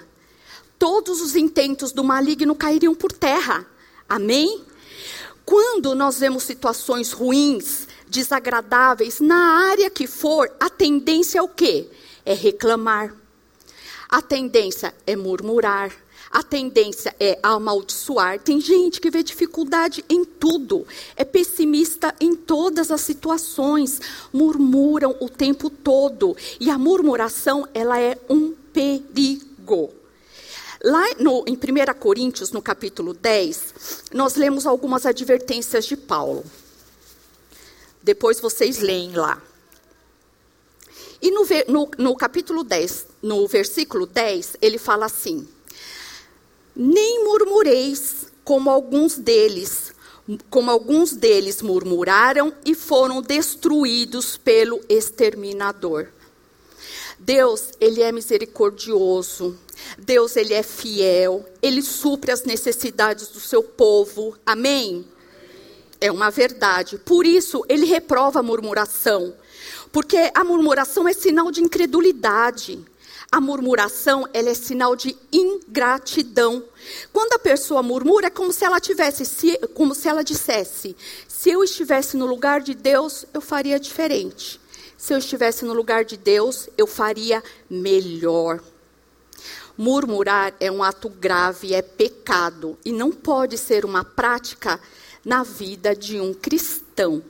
Todos 0.79 1.23
os 1.23 1.35
intentos 1.35 1.93
do 1.93 2.05
maligno 2.05 2.55
cairiam 2.55 2.95
por 2.95 3.11
terra. 3.11 3.67
Amém? 4.07 4.63
Quando 5.47 5.95
nós 5.95 6.19
vemos 6.21 6.43
situações 6.43 7.13
ruins, 7.13 7.89
desagradáveis, 8.07 9.19
na 9.19 9.71
área 9.71 9.89
que 9.89 10.07
for, 10.07 10.55
a 10.61 10.69
tendência 10.69 11.39
é 11.39 11.43
o 11.43 11.49
quê? 11.49 11.89
É 12.25 12.35
reclamar 12.35 13.22
a 14.13 14.21
tendência 14.21 14.95
é 15.07 15.17
murmurar, 15.17 15.91
a 16.31 16.43
tendência 16.43 17.17
é 17.19 17.39
amaldiçoar. 17.43 18.39
Tem 18.41 18.61
gente 18.61 19.01
que 19.01 19.11
vê 19.11 19.23
dificuldade 19.23 20.05
em 20.07 20.23
tudo, 20.23 20.87
é 21.17 21.25
pessimista 21.25 22.15
em 22.21 22.37
todas 22.37 22.91
as 22.91 23.01
situações, 23.01 24.03
murmuram 24.31 25.17
o 25.19 25.31
tempo 25.31 25.71
todo. 25.71 26.37
E 26.61 26.69
a 26.69 26.77
murmuração, 26.77 27.67
ela 27.73 27.99
é 27.99 28.19
um 28.29 28.53
perigo. 28.71 29.91
Lá 30.85 31.15
no, 31.19 31.43
em 31.47 31.55
1 31.55 31.99
Coríntios, 31.99 32.53
no 32.53 32.61
capítulo 32.61 33.15
10, 33.15 34.11
nós 34.13 34.35
lemos 34.35 34.67
algumas 34.67 35.07
advertências 35.07 35.87
de 35.87 35.97
Paulo. 35.97 36.45
Depois 38.03 38.39
vocês 38.41 38.79
leem 38.79 39.13
lá. 39.15 39.41
E 41.23 41.31
no, 41.31 41.47
no, 41.69 41.91
no 41.97 42.17
capítulo 42.17 42.65
10, 42.65 43.07
no 43.23 43.47
versículo 43.47 44.07
10, 44.07 44.57
ele 44.61 44.77
fala 44.77 45.07
assim: 45.07 45.47
Nem 46.75 47.23
murmureis 47.23 48.27
como 48.43 48.69
alguns 48.69 49.17
deles, 49.17 49.93
como 50.51 50.69
alguns 50.69 51.13
deles 51.13 51.63
murmuraram 51.63 52.53
e 52.65 52.75
foram 52.75 53.23
destruídos 53.23 54.37
pelo 54.37 54.81
exterminador. 54.89 56.09
Deus, 57.21 57.71
ele 57.81 58.03
é 58.03 58.11
misericordioso. 58.11 59.57
Deus, 59.97 60.35
ele 60.35 60.55
é 60.55 60.63
fiel. 60.65 61.47
Ele 61.63 61.81
supre 61.81 62.33
as 62.33 62.43
necessidades 62.43 63.29
do 63.29 63.39
seu 63.39 63.63
povo. 63.63 64.37
Amém? 64.45 65.07
É 66.01 66.11
uma 66.11 66.31
verdade. 66.31 66.99
Por 66.99 67.25
isso, 67.25 67.65
ele 67.69 67.87
reprova 67.87 68.41
a 68.41 68.43
murmuração. 68.43 69.35
Porque 69.93 70.31
a 70.35 70.43
murmuração 70.43 71.07
é 71.07 71.13
sinal 71.13 71.51
de 71.51 71.61
incredulidade. 71.61 72.83
A 73.31 73.41
murmuração, 73.41 74.27
ela 74.33 74.49
é 74.49 74.55
sinal 74.55 74.97
de 74.97 75.17
ingratidão. 75.31 76.65
Quando 77.13 77.35
a 77.35 77.39
pessoa 77.39 77.83
murmura, 77.83 78.27
é 78.27 78.31
como 78.31 78.53
se 78.53 78.65
ela 78.65 78.81
tivesse, 78.81 79.25
se, 79.25 79.57
como 79.75 79.95
se 79.95 80.09
ela 80.09 80.25
dissesse: 80.25 80.97
se 81.29 81.51
eu 81.51 81.63
estivesse 81.63 82.17
no 82.17 82.27
lugar 82.27 82.61
de 82.61 82.75
Deus, 82.75 83.27
eu 83.33 83.41
faria 83.41 83.79
diferente. 83.79 84.61
Se 84.97 85.13
eu 85.13 85.19
estivesse 85.19 85.65
no 85.65 85.75
lugar 85.75 86.05
de 86.05 86.17
Deus, 86.17 86.69
eu 86.77 86.87
faria 86.87 87.43
melhor. 87.69 88.61
Murmurar 89.77 90.55
é 90.61 90.71
um 90.71 90.83
ato 90.83 91.09
grave, 91.09 91.75
é 91.75 91.83
pecado 91.83 92.79
e 92.85 92.93
não 92.93 93.11
pode 93.11 93.59
ser 93.59 93.85
uma 93.85 94.05
prática 94.05 94.79
na 95.25 95.43
vida 95.43 95.95
de 95.97 96.21
um 96.21 96.33
cristão. 96.33 97.23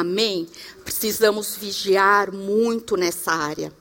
Amém? 0.00 0.48
Precisamos 0.84 1.56
vigiar 1.56 2.32
muito 2.32 2.96
nessa 2.96 3.32
área. 3.32 3.72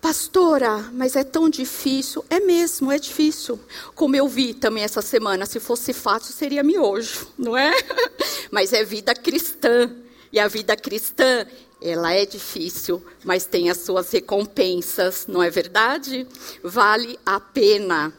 Pastora, 0.00 0.90
mas 0.92 1.16
é 1.16 1.24
tão 1.24 1.48
difícil. 1.48 2.24
É 2.28 2.38
mesmo, 2.38 2.92
é 2.92 2.98
difícil. 2.98 3.58
Como 3.94 4.14
eu 4.14 4.28
vi 4.28 4.52
também 4.52 4.84
essa 4.84 5.00
semana, 5.00 5.46
se 5.46 5.58
fosse 5.58 5.94
fácil 5.94 6.34
seria 6.34 6.62
miojo, 6.62 7.26
não 7.38 7.56
é? 7.56 7.72
Mas 8.52 8.74
é 8.74 8.84
vida 8.84 9.14
cristã. 9.14 9.90
E 10.30 10.38
a 10.38 10.46
vida 10.46 10.76
cristã, 10.76 11.46
ela 11.80 12.12
é 12.12 12.26
difícil, 12.26 13.04
mas 13.22 13.46
tem 13.46 13.70
as 13.70 13.78
suas 13.78 14.10
recompensas, 14.10 15.26
não 15.28 15.42
é 15.42 15.48
verdade? 15.48 16.26
Vale 16.62 17.18
a 17.24 17.38
pena. 17.38 18.12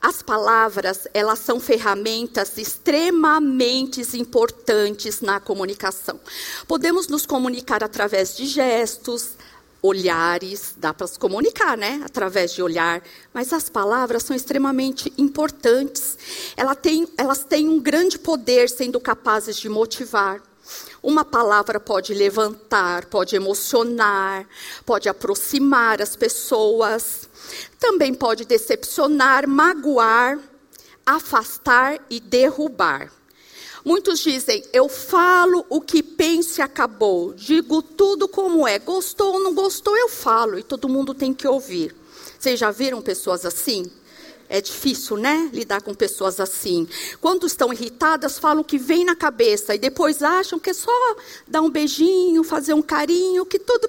As 0.00 0.22
palavras, 0.22 1.08
elas 1.12 1.38
são 1.38 1.58
ferramentas 1.58 2.58
extremamente 2.58 4.00
importantes 4.16 5.20
na 5.20 5.40
comunicação. 5.40 6.20
Podemos 6.68 7.08
nos 7.08 7.26
comunicar 7.26 7.82
através 7.82 8.36
de 8.36 8.46
gestos, 8.46 9.36
olhares, 9.82 10.74
dá 10.76 10.92
para 10.92 11.06
se 11.06 11.18
comunicar, 11.18 11.76
né? 11.76 12.02
Através 12.04 12.52
de 12.52 12.62
olhar, 12.62 13.02
mas 13.32 13.52
as 13.52 13.70
palavras 13.70 14.22
são 14.22 14.36
extremamente 14.36 15.12
importantes. 15.16 16.18
Ela 16.56 16.74
tem, 16.74 17.08
elas 17.16 17.44
têm 17.44 17.68
um 17.68 17.80
grande 17.80 18.18
poder, 18.18 18.68
sendo 18.68 19.00
capazes 19.00 19.56
de 19.56 19.68
motivar. 19.68 20.49
Uma 21.02 21.24
palavra 21.24 21.80
pode 21.80 22.12
levantar, 22.12 23.06
pode 23.06 23.34
emocionar, 23.34 24.46
pode 24.84 25.08
aproximar 25.08 26.02
as 26.02 26.14
pessoas. 26.14 27.28
Também 27.78 28.12
pode 28.12 28.44
decepcionar, 28.44 29.48
magoar, 29.48 30.38
afastar 31.06 31.98
e 32.10 32.20
derrubar. 32.20 33.10
Muitos 33.82 34.20
dizem, 34.20 34.62
eu 34.74 34.88
falo 34.90 35.64
o 35.70 35.80
que 35.80 36.02
penso 36.02 36.60
e 36.60 36.62
acabou. 36.62 37.32
Digo 37.32 37.80
tudo 37.80 38.28
como 38.28 38.68
é. 38.68 38.78
Gostou 38.78 39.34
ou 39.34 39.40
não 39.40 39.54
gostou, 39.54 39.96
eu 39.96 40.08
falo. 40.08 40.58
E 40.58 40.62
todo 40.62 40.88
mundo 40.88 41.14
tem 41.14 41.32
que 41.32 41.48
ouvir. 41.48 41.96
Vocês 42.38 42.60
já 42.60 42.70
viram 42.70 43.00
pessoas 43.00 43.46
assim? 43.46 43.90
É 44.52 44.60
difícil, 44.60 45.16
né? 45.16 45.48
Lidar 45.52 45.80
com 45.80 45.94
pessoas 45.94 46.40
assim. 46.40 46.88
Quando 47.20 47.46
estão 47.46 47.72
irritadas, 47.72 48.36
falam 48.36 48.62
o 48.62 48.64
que 48.64 48.78
vem 48.78 49.04
na 49.04 49.14
cabeça 49.14 49.76
e 49.76 49.78
depois 49.78 50.24
acham 50.24 50.58
que 50.58 50.70
é 50.70 50.74
só 50.74 50.90
dar 51.46 51.62
um 51.62 51.70
beijinho, 51.70 52.42
fazer 52.42 52.74
um 52.74 52.82
carinho, 52.82 53.46
que 53.46 53.60
tudo 53.60 53.88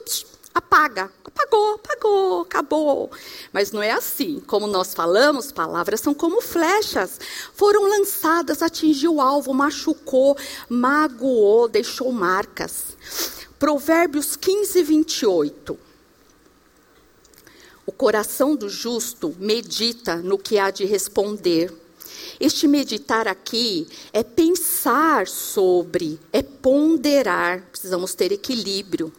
apaga. 0.54 1.12
Apagou, 1.26 1.74
apagou, 1.74 2.42
acabou. 2.42 3.12
Mas 3.52 3.72
não 3.72 3.82
é 3.82 3.90
assim. 3.90 4.40
Como 4.46 4.68
nós 4.68 4.94
falamos, 4.94 5.52
palavras 5.52 6.00
são 6.00 6.14
como 6.14 6.42
flechas. 6.42 7.20
Foram 7.56 7.90
lançadas, 7.90 8.62
atingiu 8.62 9.16
o 9.16 9.22
alvo, 9.22 9.56
machucou, 9.56 10.38
magoou, 10.70 11.68
deixou 11.68 12.12
marcas. 12.12 12.96
Provérbios 13.58 14.36
15, 14.36 14.84
28. 14.84 15.91
O 17.86 17.92
coração 17.92 18.56
do 18.56 18.70
justo 18.70 19.36
medita 19.40 20.18
no 20.18 20.38
que 20.38 20.58
há 20.60 20.70
de 20.70 20.86
responder. 20.86 21.74
Este 22.40 22.68
meditar 22.68 23.28
aqui 23.28 23.88
é 24.12 24.24
pensar 24.24 25.28
sobre, 25.28 26.20
é 26.34 26.42
ponderar. 26.42 27.62
Precisamos 27.72 28.16
ter 28.16 28.32
equilíbrio. 28.32 29.14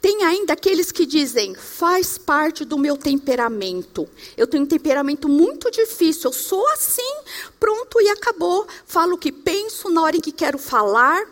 Tem 0.00 0.24
ainda 0.24 0.54
aqueles 0.54 0.90
que 0.90 1.06
dizem, 1.06 1.54
faz 1.54 2.18
parte 2.18 2.64
do 2.64 2.76
meu 2.76 2.96
temperamento. 2.96 4.08
Eu 4.36 4.46
tenho 4.46 4.64
um 4.64 4.66
temperamento 4.66 5.28
muito 5.28 5.70
difícil, 5.70 6.30
eu 6.30 6.34
sou 6.34 6.66
assim, 6.72 7.14
pronto 7.60 8.00
e 8.00 8.08
acabou. 8.08 8.66
Falo 8.86 9.14
o 9.14 9.18
que 9.18 9.30
penso 9.30 9.88
na 9.88 10.02
hora 10.02 10.16
em 10.16 10.20
que 10.20 10.32
quero 10.32 10.58
falar. 10.58 11.24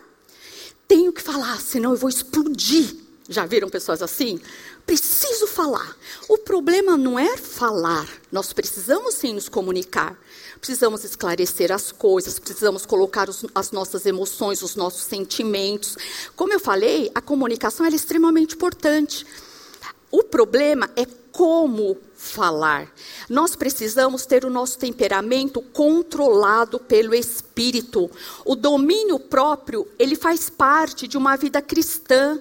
Tenho 0.87 1.11
que 1.11 1.21
falar, 1.21 1.59
senão 1.59 1.91
eu 1.91 1.97
vou 1.97 2.09
explodir. 2.09 2.95
Já 3.27 3.45
viram 3.45 3.69
pessoas 3.69 4.01
assim? 4.01 4.39
Preciso 4.85 5.47
falar. 5.47 5.95
O 6.27 6.37
problema 6.37 6.97
não 6.97 7.17
é 7.17 7.37
falar. 7.37 8.07
Nós 8.31 8.51
precisamos 8.51 9.15
sim 9.15 9.33
nos 9.33 9.47
comunicar. 9.47 10.17
Precisamos 10.59 11.03
esclarecer 11.03 11.71
as 11.71 11.91
coisas, 11.91 12.39
precisamos 12.39 12.85
colocar 12.85 13.29
os, 13.29 13.45
as 13.53 13.71
nossas 13.71 14.05
emoções, 14.05 14.61
os 14.61 14.75
nossos 14.75 15.03
sentimentos. 15.03 15.97
Como 16.35 16.53
eu 16.53 16.59
falei, 16.59 17.11
a 17.13 17.21
comunicação 17.21 17.85
é 17.85 17.89
extremamente 17.89 18.55
importante. 18.55 19.25
O 20.11 20.23
problema 20.23 20.89
é 20.95 21.05
como 21.31 21.97
falar. 22.15 22.93
Nós 23.27 23.55
precisamos 23.55 24.25
ter 24.25 24.45
o 24.45 24.49
nosso 24.49 24.77
temperamento 24.77 25.61
controlado 25.61 26.79
pelo 26.79 27.15
espírito. 27.15 28.09
O 28.45 28.55
domínio 28.55 29.19
próprio, 29.19 29.87
ele 29.97 30.15
faz 30.15 30.49
parte 30.49 31.07
de 31.07 31.17
uma 31.17 31.35
vida 31.35 31.61
cristã 31.61 32.39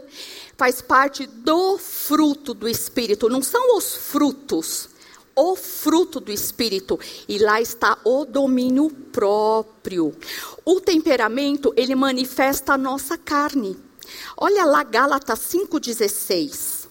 faz 0.62 0.80
parte 0.80 1.26
do 1.26 1.76
fruto 1.76 2.54
do 2.54 2.68
Espírito, 2.68 3.28
não 3.28 3.42
são 3.42 3.76
os 3.76 3.96
frutos, 3.96 4.90
o 5.34 5.56
fruto 5.56 6.20
do 6.20 6.30
Espírito. 6.30 7.00
E 7.26 7.36
lá 7.36 7.60
está 7.60 7.98
o 8.04 8.24
domínio 8.24 8.88
próprio. 8.88 10.14
O 10.64 10.80
temperamento, 10.80 11.74
ele 11.76 11.96
manifesta 11.96 12.74
a 12.74 12.78
nossa 12.78 13.18
carne. 13.18 13.76
Olha 14.36 14.64
lá 14.64 14.84
Gálatas 14.84 15.40
5,16. 15.40 16.86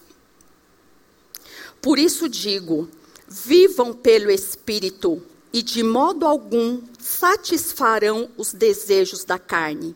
Por 1.81 1.97
isso 1.97 2.27
digo: 2.27 2.89
vivam 3.25 3.93
pelo 3.93 4.29
Espírito, 4.29 5.23
e 5.53 5.61
de 5.61 5.81
modo 5.81 6.27
algum 6.27 6.81
satisfarão 6.99 8.29
os 8.37 8.51
desejos 8.51 9.23
da 9.23 9.39
carne 9.39 9.95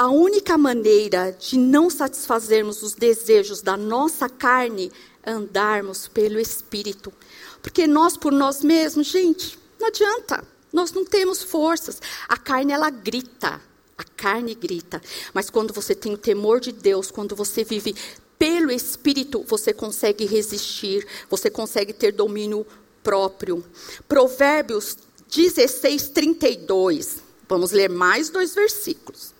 a 0.00 0.08
única 0.08 0.56
maneira 0.56 1.30
de 1.30 1.58
não 1.58 1.90
satisfazermos 1.90 2.82
os 2.82 2.94
desejos 2.94 3.60
da 3.60 3.76
nossa 3.76 4.30
carne 4.30 4.90
é 5.22 5.30
andarmos 5.30 6.08
pelo 6.08 6.40
Espírito. 6.40 7.12
Porque 7.60 7.86
nós, 7.86 8.16
por 8.16 8.32
nós 8.32 8.64
mesmos, 8.64 9.08
gente, 9.08 9.58
não 9.78 9.88
adianta. 9.88 10.42
Nós 10.72 10.90
não 10.90 11.04
temos 11.04 11.42
forças. 11.42 12.00
A 12.26 12.38
carne, 12.38 12.72
ela 12.72 12.88
grita. 12.88 13.60
A 13.98 14.02
carne 14.16 14.54
grita. 14.54 15.02
Mas 15.34 15.50
quando 15.50 15.74
você 15.74 15.94
tem 15.94 16.14
o 16.14 16.16
temor 16.16 16.60
de 16.60 16.72
Deus, 16.72 17.10
quando 17.10 17.36
você 17.36 17.62
vive 17.62 17.94
pelo 18.38 18.72
Espírito, 18.72 19.44
você 19.46 19.70
consegue 19.70 20.24
resistir, 20.24 21.06
você 21.28 21.50
consegue 21.50 21.92
ter 21.92 22.12
domínio 22.12 22.66
próprio. 23.02 23.62
Provérbios 24.08 24.96
16, 25.30 26.08
32. 26.08 27.18
Vamos 27.46 27.70
ler 27.70 27.90
mais 27.90 28.30
dois 28.30 28.54
versículos. 28.54 29.34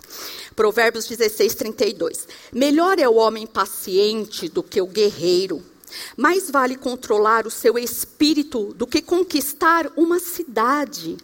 Provérbios 0.55 1.07
16, 1.07 1.55
32. 1.55 2.29
Melhor 2.53 2.99
é 2.99 3.09
o 3.09 3.15
homem 3.15 3.47
paciente 3.47 4.49
do 4.49 4.63
que 4.63 4.81
o 4.81 4.87
guerreiro. 4.87 5.63
Mais 6.17 6.51
vale 6.51 6.77
controlar 6.77 7.47
o 7.47 7.51
seu 7.51 7.79
espírito 7.79 8.75
do 8.75 8.87
que 8.87 9.03
conquistar 9.03 9.91
uma 9.97 10.19
cidade. 10.19 11.17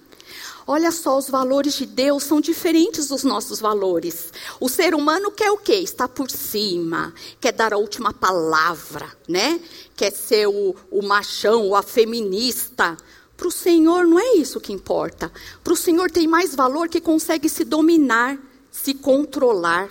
Olha 0.68 0.90
só, 0.90 1.16
os 1.16 1.30
valores 1.30 1.74
de 1.74 1.86
Deus 1.86 2.24
são 2.24 2.40
diferentes 2.40 3.06
dos 3.06 3.22
nossos 3.22 3.60
valores. 3.60 4.32
O 4.58 4.68
ser 4.68 4.96
humano 4.96 5.30
quer 5.30 5.50
o 5.52 5.56
quê? 5.56 5.74
Está 5.74 6.08
por 6.08 6.28
cima, 6.28 7.14
quer 7.40 7.52
dar 7.52 7.72
a 7.72 7.78
última 7.78 8.12
palavra, 8.12 9.08
né? 9.28 9.60
Quer 9.94 10.10
ser 10.10 10.48
o, 10.48 10.74
o 10.90 11.06
machão, 11.06 11.72
a 11.72 11.84
feminista. 11.84 12.96
Para 13.36 13.46
o 13.46 13.52
Senhor 13.52 14.06
não 14.06 14.18
é 14.18 14.34
isso 14.34 14.60
que 14.60 14.72
importa. 14.72 15.30
Para 15.62 15.72
o 15.72 15.76
Senhor 15.76 16.10
tem 16.10 16.26
mais 16.26 16.52
valor 16.52 16.88
que 16.88 17.00
consegue 17.00 17.48
se 17.48 17.64
dominar 17.64 18.36
se 18.82 18.94
controlar. 18.94 19.90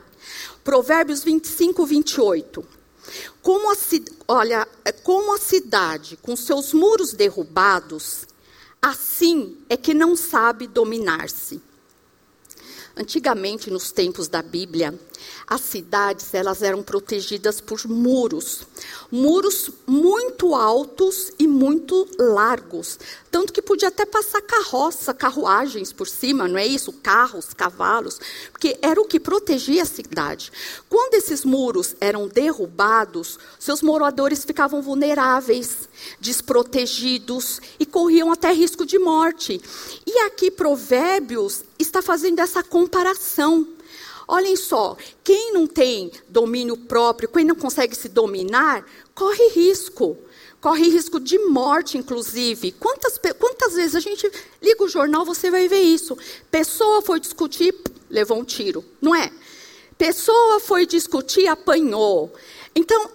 Provérbios 0.63 1.23
25, 1.23 1.85
28. 1.85 2.65
Como 3.41 3.71
a, 3.71 3.75
olha, 4.27 4.67
é 4.83 4.91
como 4.91 5.33
a 5.35 5.39
cidade 5.39 6.17
com 6.21 6.35
seus 6.35 6.73
muros 6.73 7.13
derrubados, 7.13 8.25
assim 8.81 9.57
é 9.69 9.77
que 9.77 9.93
não 9.93 10.15
sabe 10.15 10.67
dominar-se. 10.67 11.61
Antigamente, 12.97 13.69
nos 13.69 13.91
tempos 13.91 14.29
da 14.29 14.41
Bíblia, 14.41 14.97
as 15.45 15.61
cidades 15.61 16.33
elas 16.33 16.61
eram 16.61 16.81
protegidas 16.81 17.59
por 17.59 17.85
muros, 17.85 18.61
muros 19.11 19.69
muito 19.85 20.55
altos 20.55 21.31
e 21.37 21.45
muito 21.45 22.07
largos, 22.17 22.97
tanto 23.29 23.51
que 23.51 23.61
podia 23.61 23.89
até 23.89 24.05
passar 24.05 24.41
carroça, 24.41 25.13
carruagens 25.13 25.91
por 25.91 26.07
cima, 26.07 26.47
não 26.47 26.57
é 26.57 26.65
isso? 26.65 26.93
Carros, 26.93 27.53
cavalos, 27.53 28.17
porque 28.51 28.77
era 28.81 28.99
o 28.99 29.05
que 29.05 29.19
protegia 29.19 29.83
a 29.83 29.85
cidade. 29.85 30.51
Quando 30.89 31.15
esses 31.15 31.43
muros 31.43 31.95
eram 31.99 32.29
derrubados, 32.29 33.37
seus 33.59 33.81
moradores 33.81 34.45
ficavam 34.45 34.81
vulneráveis, 34.81 35.89
desprotegidos 36.19 37.59
e 37.77 37.85
corriam 37.85 38.31
até 38.31 38.51
risco 38.51 38.85
de 38.85 38.97
morte. 38.97 39.61
E 40.07 40.19
aqui 40.19 40.49
Provérbios 40.49 41.63
está 41.85 42.01
fazendo 42.01 42.39
essa 42.39 42.63
comparação. 42.63 43.67
Olhem 44.27 44.55
só, 44.55 44.97
quem 45.23 45.53
não 45.53 45.67
tem 45.67 46.11
domínio 46.27 46.75
próprio, 46.75 47.29
quem 47.29 47.45
não 47.45 47.55
consegue 47.55 47.95
se 47.95 48.09
dominar, 48.09 48.85
corre 49.13 49.49
risco. 49.49 50.17
Corre 50.59 50.89
risco 50.89 51.19
de 51.19 51.37
morte, 51.37 51.95
inclusive. 51.95 52.71
Quantas, 52.71 53.19
quantas 53.37 53.75
vezes 53.75 53.95
a 53.95 53.99
gente 53.99 54.27
liga 54.59 54.83
o 54.83 54.89
jornal, 54.89 55.23
você 55.23 55.51
vai 55.51 55.67
ver 55.67 55.81
isso. 55.81 56.17
Pessoa 56.49 57.03
foi 57.03 57.19
discutir, 57.19 57.75
levou 58.09 58.39
um 58.39 58.43
tiro, 58.43 58.83
não 58.99 59.13
é? 59.13 59.31
Pessoa 59.95 60.59
foi 60.59 60.87
discutir, 60.87 61.47
apanhou. 61.47 62.33
Então, 62.75 63.11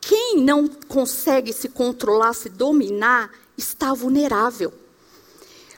quem 0.00 0.40
não 0.40 0.66
consegue 0.66 1.52
se 1.52 1.68
controlar, 1.68 2.32
se 2.32 2.48
dominar, 2.48 3.30
está 3.56 3.92
vulnerável. 3.92 4.72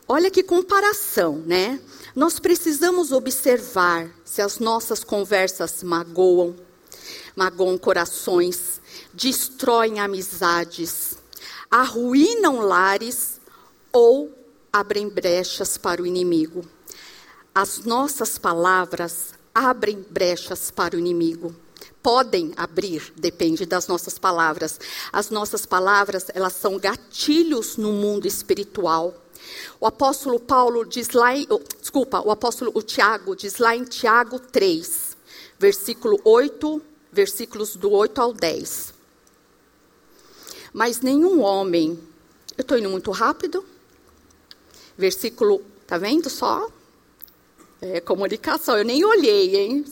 Olha 0.09 0.31
que 0.31 0.45
comparação, 0.45 1.43
né? 1.45 1.81
Nós 2.17 2.39
precisamos 2.39 3.13
observar 3.13 4.09
se 4.25 4.41
as 4.41 4.59
nossas 4.59 5.05
conversas 5.05 5.83
magoam, 5.83 6.57
magoam 7.37 7.77
corações, 7.77 8.81
destroem 9.13 10.01
amizades, 10.01 11.19
arruinam 11.71 12.61
lares 12.61 13.39
ou 13.93 14.35
abrem 14.73 15.11
brechas 15.11 15.77
para 15.77 16.01
o 16.01 16.07
inimigo. 16.07 16.65
As 17.55 17.81
nossas 17.81 18.39
palavras 18.39 19.35
abrem 19.55 20.03
brechas 20.09 20.71
para 20.71 20.97
o 20.97 20.99
inimigo. 20.99 21.55
Podem 22.03 22.55
abrir, 22.57 23.13
depende 23.15 23.67
das 23.67 23.89
nossas 23.89 24.19
palavras. 24.19 24.81
As 25.13 25.29
nossas 25.29 25.67
palavras, 25.67 26.29
elas 26.33 26.55
são 26.55 26.79
gatilhos 26.79 27.77
no 27.77 27.93
mundo 27.93 28.27
espiritual 28.27 29.26
o 29.81 29.87
apóstolo 29.87 30.41
Paulo 30.41 30.85
diz 30.85 31.11
lá 31.11 31.37
em, 31.37 31.47
oh, 31.51 31.61
desculpa, 31.81 32.21
o 32.21 32.31
apóstolo 32.31 32.71
o 32.75 32.83
Tiago 32.83 33.37
diz 33.37 33.59
lá 33.59 33.77
em 33.77 33.85
Tiago 33.85 34.39
3, 34.39 35.17
versículo 35.59 36.21
8, 36.25 36.83
versículos 37.13 37.77
do 37.77 37.91
8 37.91 38.21
ao 38.21 38.33
10. 38.33 38.95
Mas 40.73 41.01
nenhum 41.01 41.41
homem, 41.41 41.99
eu 42.57 42.63
estou 42.63 42.79
indo 42.79 42.91
muito 42.91 43.11
rápido, 43.11 43.65
versículo, 44.97 45.63
tá 45.87 45.99
vendo 45.99 46.29
só? 46.31 46.71
É 47.81 48.01
comunicação, 48.01 48.77
eu 48.79 48.85
nem 48.85 49.05
olhei, 49.05 49.57
hein? 49.57 49.85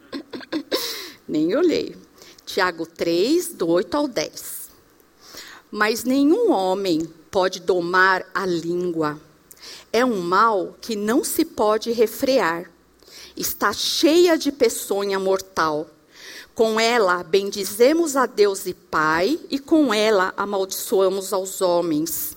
nem 1.26 1.56
olhei. 1.56 1.96
Tiago 2.44 2.84
3, 2.84 3.54
do 3.54 3.68
8 3.68 3.94
ao 3.94 4.08
10. 4.08 4.70
Mas 5.70 6.04
nenhum 6.04 6.50
homem 6.50 7.08
pode 7.32 7.60
domar 7.60 8.24
a 8.34 8.44
língua. 8.44 9.18
É 9.90 10.04
um 10.04 10.20
mal 10.20 10.76
que 10.82 10.94
não 10.94 11.24
se 11.24 11.46
pode 11.46 11.90
refrear. 11.90 12.70
Está 13.34 13.72
cheia 13.72 14.36
de 14.36 14.52
peçonha 14.52 15.18
mortal. 15.18 15.88
Com 16.54 16.78
ela 16.78 17.22
bendizemos 17.24 18.14
a 18.14 18.26
Deus 18.26 18.66
e 18.66 18.74
Pai, 18.74 19.40
e 19.48 19.58
com 19.58 19.94
ela 19.94 20.34
amaldiçoamos 20.36 21.32
aos 21.32 21.62
homens, 21.62 22.36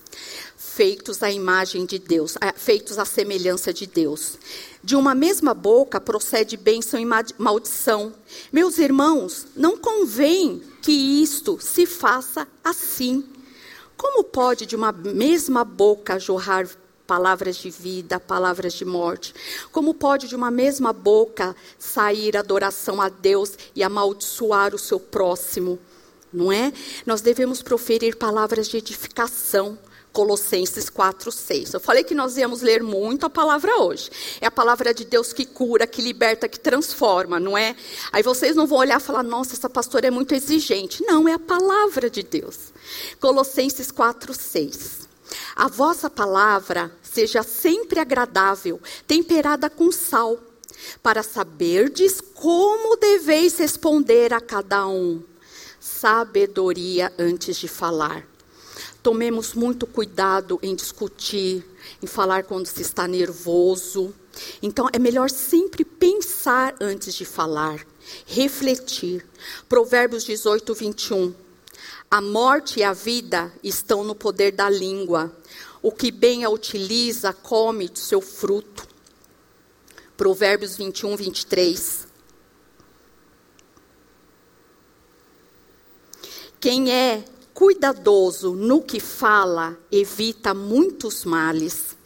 feitos 0.56 1.22
à 1.22 1.30
imagem 1.30 1.84
de 1.84 1.98
Deus, 1.98 2.34
feitos 2.56 2.98
à 2.98 3.04
semelhança 3.04 3.74
de 3.74 3.86
Deus. 3.86 4.38
De 4.82 4.96
uma 4.96 5.14
mesma 5.14 5.52
boca 5.52 6.00
procede 6.00 6.56
bênção 6.56 6.98
e 6.98 7.04
maldição. 7.38 8.14
Meus 8.50 8.78
irmãos, 8.78 9.46
não 9.54 9.76
convém 9.76 10.62
que 10.80 10.92
isto 10.92 11.58
se 11.60 11.84
faça 11.84 12.48
assim. 12.64 13.35
Como 13.96 14.24
pode 14.24 14.66
de 14.66 14.76
uma 14.76 14.92
mesma 14.92 15.64
boca 15.64 16.18
jorrar 16.18 16.68
palavras 17.06 17.56
de 17.56 17.70
vida, 17.70 18.18
palavras 18.18 18.74
de 18.74 18.84
morte. 18.84 19.34
Como 19.70 19.94
pode 19.94 20.28
de 20.28 20.34
uma 20.34 20.50
mesma 20.50 20.92
boca 20.92 21.54
sair 21.78 22.36
adoração 22.36 23.00
a 23.00 23.08
Deus 23.08 23.56
e 23.74 23.82
amaldiçoar 23.82 24.74
o 24.74 24.78
seu 24.78 24.98
próximo? 24.98 25.78
Não 26.32 26.52
é? 26.52 26.72
Nós 27.06 27.20
devemos 27.20 27.62
proferir 27.62 28.16
palavras 28.16 28.68
de 28.68 28.76
edificação. 28.76 29.78
Colossenses 30.16 30.88
4, 30.88 31.30
6. 31.30 31.74
Eu 31.74 31.80
falei 31.80 32.02
que 32.02 32.14
nós 32.14 32.38
íamos 32.38 32.62
ler 32.62 32.82
muito 32.82 33.26
a 33.26 33.28
palavra 33.28 33.82
hoje. 33.82 34.10
É 34.40 34.46
a 34.46 34.50
palavra 34.50 34.94
de 34.94 35.04
Deus 35.04 35.30
que 35.30 35.44
cura, 35.44 35.86
que 35.86 36.00
liberta, 36.00 36.48
que 36.48 36.58
transforma, 36.58 37.38
não 37.38 37.56
é? 37.56 37.76
Aí 38.10 38.22
vocês 38.22 38.56
não 38.56 38.66
vão 38.66 38.78
olhar 38.78 38.98
e 38.98 39.02
falar, 39.02 39.22
nossa, 39.22 39.52
essa 39.52 39.68
pastora 39.68 40.06
é 40.06 40.10
muito 40.10 40.34
exigente. 40.34 41.04
Não, 41.04 41.28
é 41.28 41.34
a 41.34 41.38
palavra 41.38 42.08
de 42.08 42.22
Deus. 42.22 42.72
Colossenses 43.20 43.90
4, 43.90 44.32
6. 44.32 45.06
A 45.54 45.68
vossa 45.68 46.08
palavra 46.08 46.90
seja 47.02 47.42
sempre 47.42 48.00
agradável, 48.00 48.80
temperada 49.06 49.68
com 49.68 49.92
sal, 49.92 50.38
para 51.02 51.22
saberdes 51.22 52.22
como 52.22 52.96
deveis 52.96 53.58
responder 53.58 54.32
a 54.32 54.40
cada 54.40 54.86
um. 54.86 55.22
Sabedoria 55.78 57.12
antes 57.18 57.58
de 57.58 57.68
falar. 57.68 58.26
Tomemos 59.06 59.54
muito 59.54 59.86
cuidado 59.86 60.58
em 60.60 60.74
discutir, 60.74 61.64
em 62.02 62.08
falar 62.08 62.42
quando 62.42 62.66
se 62.66 62.82
está 62.82 63.06
nervoso. 63.06 64.12
Então, 64.60 64.88
é 64.92 64.98
melhor 64.98 65.30
sempre 65.30 65.84
pensar 65.84 66.74
antes 66.80 67.14
de 67.14 67.24
falar, 67.24 67.86
refletir. 68.26 69.24
Provérbios 69.68 70.24
18, 70.24 70.74
21. 70.74 71.32
A 72.10 72.20
morte 72.20 72.80
e 72.80 72.82
a 72.82 72.92
vida 72.92 73.54
estão 73.62 74.02
no 74.02 74.16
poder 74.16 74.50
da 74.50 74.68
língua. 74.68 75.32
O 75.80 75.92
que 75.92 76.10
bem 76.10 76.42
a 76.42 76.50
utiliza, 76.50 77.32
come 77.32 77.86
do 77.86 78.00
seu 78.00 78.20
fruto. 78.20 78.88
Provérbios 80.16 80.76
21, 80.76 81.14
23. 81.14 82.08
Quem 86.58 86.90
é 86.90 87.24
cuidadoso 87.56 88.52
no 88.52 88.82
que 88.82 89.00
fala, 89.00 89.78
evita 89.90 90.52
muitos 90.52 91.24
males. 91.24 91.96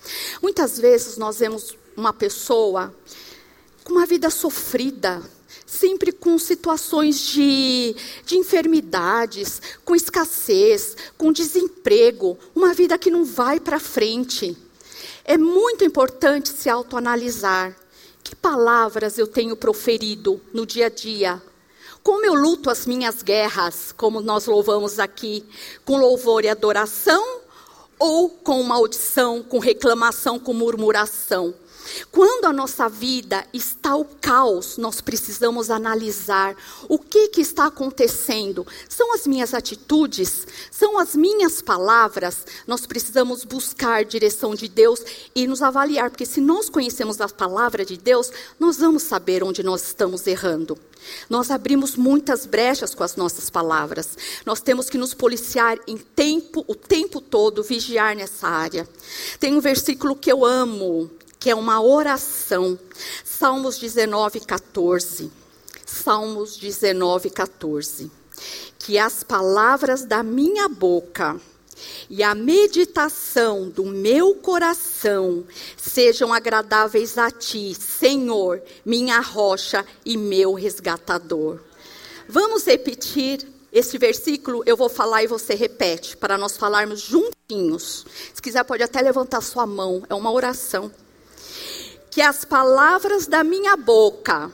Muitas 0.41 0.79
vezes 0.79 1.17
nós 1.17 1.41
vemos 1.41 1.77
uma 1.97 2.13
pessoa 2.13 2.95
com 3.83 3.95
uma 3.95 4.07
vida 4.07 4.31
sofrida, 4.31 5.21
sempre 5.67 6.13
com 6.13 6.39
situações 6.39 7.19
de, 7.27 7.97
de 8.25 8.37
enfermidades, 8.39 9.61
com 9.85 9.97
escassez, 9.97 10.97
com 11.19 11.33
desemprego, 11.33 12.39
uma 12.55 12.73
vida 12.73 12.97
que 12.97 13.11
não 13.11 13.25
vai 13.25 13.59
para 13.59 13.81
frente. 13.81 14.57
É 15.25 15.37
muito 15.37 15.85
importante 15.85 16.51
se 16.51 16.71
autoanalisar. 16.71 17.77
Que 18.23 18.37
palavras 18.37 19.19
eu 19.19 19.27
tenho 19.27 19.57
proferido 19.57 20.41
no 20.55 20.65
dia 20.65 20.87
a 20.87 20.91
dia? 20.91 21.43
Como 22.03 22.25
eu 22.25 22.35
luto 22.35 22.71
as 22.71 22.87
minhas 22.87 23.23
guerras, 23.23 23.93
como 23.93 24.21
nós 24.21 24.47
louvamos 24.47 24.99
aqui, 24.99 25.45
com 25.85 25.99
louvor 25.99 26.45
e 26.45 26.49
adoração, 26.49 27.41
ou 27.99 28.31
com 28.31 28.63
maldição, 28.63 29.43
com 29.43 29.59
reclamação, 29.59 30.39
com 30.39 30.55
murmuração? 30.55 31.55
Quando 32.11 32.47
a 32.47 32.53
nossa 32.53 32.89
vida 32.89 33.45
está 33.53 33.95
o 33.97 34.05
caos, 34.05 34.77
nós 34.77 35.01
precisamos 35.01 35.71
analisar 35.71 36.57
o 36.89 36.99
que, 36.99 37.29
que 37.29 37.41
está 37.41 37.67
acontecendo. 37.67 38.67
São 38.89 39.15
as 39.15 39.27
minhas 39.27 39.55
atitudes? 39.55 40.47
São 40.71 40.99
as 40.99 41.15
minhas 41.15 41.63
palavras? 41.63 42.47
Nós 42.67 42.87
precisamos 42.87 43.45
buscar 43.45 44.05
direção 44.05 44.55
de 44.55 44.69
Deus 44.69 45.03
e 45.35 45.47
nos 45.47 45.63
avaliar, 45.63 46.11
porque 46.11 46.27
se 46.27 46.41
nós 46.41 46.69
conhecemos 46.69 47.21
a 47.21 47.29
palavra 47.29 47.85
de 47.85 47.97
Deus, 47.97 48.31
nós 48.59 48.79
vamos 48.79 49.03
saber 49.03 49.43
onde 49.43 49.63
nós 49.63 49.83
estamos 49.83 50.27
errando. 50.27 50.79
Nós 51.29 51.51
abrimos 51.51 51.97
muitas 51.97 52.47
brechas 52.47 52.95
com 52.95 53.03
as 53.03 53.17
nossas 53.17 53.49
palavras. 53.49 54.17
Nós 54.45 54.61
temos 54.61 54.91
que 54.91 54.99
nos 54.99 55.15
policiar 55.15 55.79
em 55.87 55.97
tempo, 55.97 56.65
o 56.67 56.75
tempo 56.75 57.21
todo, 57.21 57.63
vigiar 57.63 58.15
nessa 58.15 58.49
área. 58.49 58.89
Tem 59.39 59.55
um 59.57 59.61
versículo 59.61 60.15
que 60.15 60.31
eu 60.31 60.45
amo, 60.45 61.11
que 61.41 61.49
é 61.49 61.55
uma 61.55 61.81
oração. 61.81 62.79
Salmos 63.25 63.79
19, 63.79 64.41
14. 64.41 65.33
Salmos 65.87 66.59
19, 66.59 67.31
14. 67.31 68.11
Que 68.79 68.99
as 68.99 69.25
palavras 69.25 70.05
da 70.05 70.23
minha 70.23 70.69
boca 70.69 71.41
e 72.11 72.23
a 72.23 72.35
meditação 72.35 73.71
do 73.71 73.87
meu 73.87 74.35
coração 74.35 75.45
sejam 75.79 76.31
agradáveis 76.31 77.17
a 77.17 77.31
ti, 77.31 77.75
Senhor, 77.75 78.63
minha 78.85 79.19
rocha 79.21 79.85
e 80.05 80.19
meu 80.19 80.53
resgatador. 80.53 81.59
Vamos 82.29 82.67
repetir 82.67 83.49
esse 83.73 83.97
versículo, 83.97 84.63
eu 84.67 84.77
vou 84.77 84.91
falar 84.91 85.23
e 85.23 85.29
você 85.29 85.55
repete, 85.55 86.17
para 86.17 86.37
nós 86.37 86.57
falarmos 86.57 87.01
juntinhos. 87.01 88.05
Se 88.35 88.43
quiser, 88.43 88.65
pode 88.65 88.83
até 88.83 89.01
levantar 89.01 89.41
sua 89.41 89.65
mão, 89.65 90.03
é 90.11 90.15
uma 90.15 90.31
oração 90.31 90.91
que 92.11 92.21
as 92.21 92.45
palavras 92.45 93.27
da 93.27 93.45
minha 93.45 93.77
boca 93.77 94.51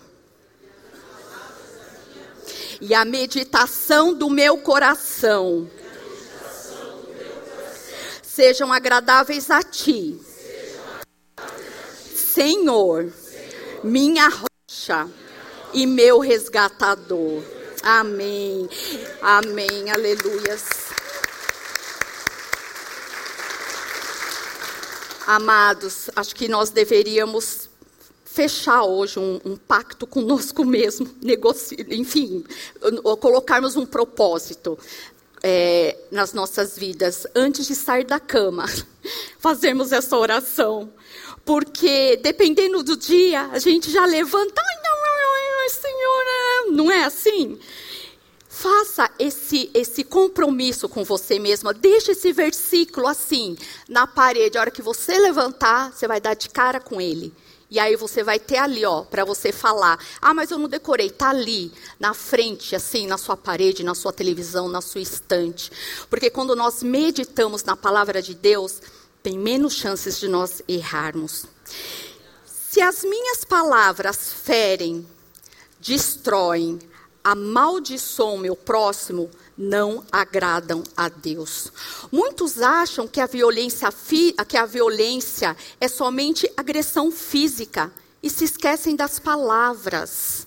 e 2.81 2.95
a 2.95 3.05
meditação 3.05 4.13
do 4.13 4.29
meu 4.29 4.59
coração 4.59 5.71
sejam 8.23 8.71
agradáveis 8.71 9.51
a 9.51 9.63
ti, 9.63 10.21
Senhor, 12.15 13.11
minha 13.83 14.29
rocha 14.29 15.09
e 15.73 15.87
meu 15.87 16.19
resgatador. 16.19 17.43
Amém. 17.83 18.69
Amém. 19.23 19.91
Aleluias. 19.91 20.86
Amados, 25.27 26.09
acho 26.15 26.37
que 26.37 26.47
nós 26.47 26.71
deveríamos 26.71 27.69
fechar 28.25 28.85
hoje 28.85 29.19
um, 29.19 29.41
um 29.45 29.57
pacto 29.57 30.07
conosco 30.07 30.65
mesmo, 30.65 31.13
negociar, 31.21 31.85
enfim, 31.91 32.45
colocarmos 33.21 33.75
um 33.75 33.85
propósito 33.85 34.79
é, 35.43 35.97
nas 36.13 36.33
nossas 36.33 36.79
vidas 36.79 37.27
antes 37.35 37.67
de 37.67 37.75
sair 37.75 38.05
da 38.05 38.21
cama, 38.21 38.67
fazermos 39.41 39.91
essa 39.91 40.17
oração, 40.17 40.93
porque 41.45 42.17
dependendo 42.23 42.85
do 42.85 42.97
dia 42.97 43.47
a 43.47 43.59
gente 43.59 43.91
já 43.91 44.07
levanta, 44.07 44.63
ai 44.63 44.77
não, 44.85 44.97
ai, 45.61 45.69
Senhor, 45.71 46.73
não 46.77 46.91
é 46.91 47.03
assim? 47.03 47.59
Faça 48.59 49.11
esse, 49.19 49.71
esse 49.75 50.03
compromisso 50.03 50.89
com 50.89 51.05
você 51.05 51.39
mesma. 51.39 51.75
Deixe 51.75 52.13
esse 52.13 52.33
versículo 52.33 53.07
assim, 53.07 53.55
na 53.87 54.07
parede. 54.07 54.57
A 54.57 54.63
hora 54.63 54.71
que 54.71 54.81
você 54.81 55.19
levantar, 55.19 55.93
você 55.93 56.09
vai 56.09 56.23
dar 56.23 56.33
de 56.33 56.49
cara 56.49 56.81
com 56.81 56.99
ele. 56.99 57.35
E 57.71 57.79
aí 57.79 57.97
você 57.97 58.25
vai 58.25 58.39
ter 58.39 58.57
ali, 58.57 58.83
ó, 58.87 59.03
para 59.03 59.27
você 59.27 59.53
falar. 59.53 60.03
Ah, 60.23 60.33
mas 60.33 60.51
eu 60.51 60.59
não 60.59 60.71
decorei. 60.71 61.11
Tá 61.11 61.29
ali, 61.29 61.71
na 62.01 62.15
frente, 62.15 62.75
assim, 62.75 63.07
na 63.07 63.19
sua 63.19 63.37
parede, 63.37 63.85
na 63.85 63.95
sua 63.95 64.11
televisão, 64.11 64.71
na 64.71 64.81
sua 64.81 65.03
estante. 65.03 65.71
Porque 66.09 66.31
quando 66.31 66.57
nós 66.57 66.83
meditamos 66.83 67.63
na 67.63 67.77
palavra 67.77 68.23
de 68.23 68.35
Deus, 68.35 68.81
tem 69.23 69.39
menos 69.39 69.75
chances 69.75 70.19
de 70.19 70.29
nós 70.29 70.63
errarmos. 70.67 71.45
Se 72.47 72.81
as 72.81 73.05
minhas 73.05 73.45
palavras 73.45 74.33
ferem, 74.33 75.07
destroem, 75.79 76.79
amaldiçoam 77.27 78.39
meu 78.39 78.55
próximo 78.55 79.29
não 79.59 80.05
agradam 80.13 80.85
a 80.97 81.09
Deus. 81.09 81.73
Muitos 82.13 82.63
acham 82.63 83.09
que 83.09 83.21
a 83.21 83.27
violência, 83.27 83.89
que 84.47 84.57
a 84.57 84.65
violência 84.65 85.57
é 85.81 85.89
somente 85.89 86.49
agressão 86.57 87.11
física 87.11 87.91
e 88.23 88.31
se 88.31 88.45
esquecem 88.45 88.95
das 88.95 89.19
palavras. 89.19 90.47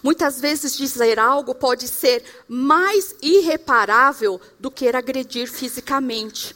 Muitas 0.00 0.40
vezes 0.40 0.76
dizer 0.76 1.18
algo 1.18 1.56
pode 1.56 1.88
ser 1.88 2.22
mais 2.46 3.16
irreparável 3.20 4.40
do 4.60 4.70
que 4.70 4.86
agredir 4.86 5.50
fisicamente. 5.50 6.54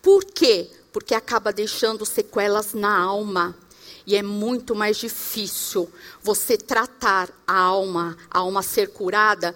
Por 0.00 0.24
quê? 0.24 0.70
Porque 0.90 1.14
acaba 1.14 1.52
deixando 1.52 2.06
sequelas 2.06 2.72
na 2.72 2.98
alma. 2.98 3.54
E 4.06 4.16
é 4.16 4.22
muito 4.22 4.74
mais 4.74 4.96
difícil 4.96 5.90
você 6.22 6.56
tratar 6.56 7.30
a 7.46 7.56
alma, 7.56 8.16
a 8.30 8.38
alma 8.38 8.62
ser 8.62 8.88
curada, 8.88 9.54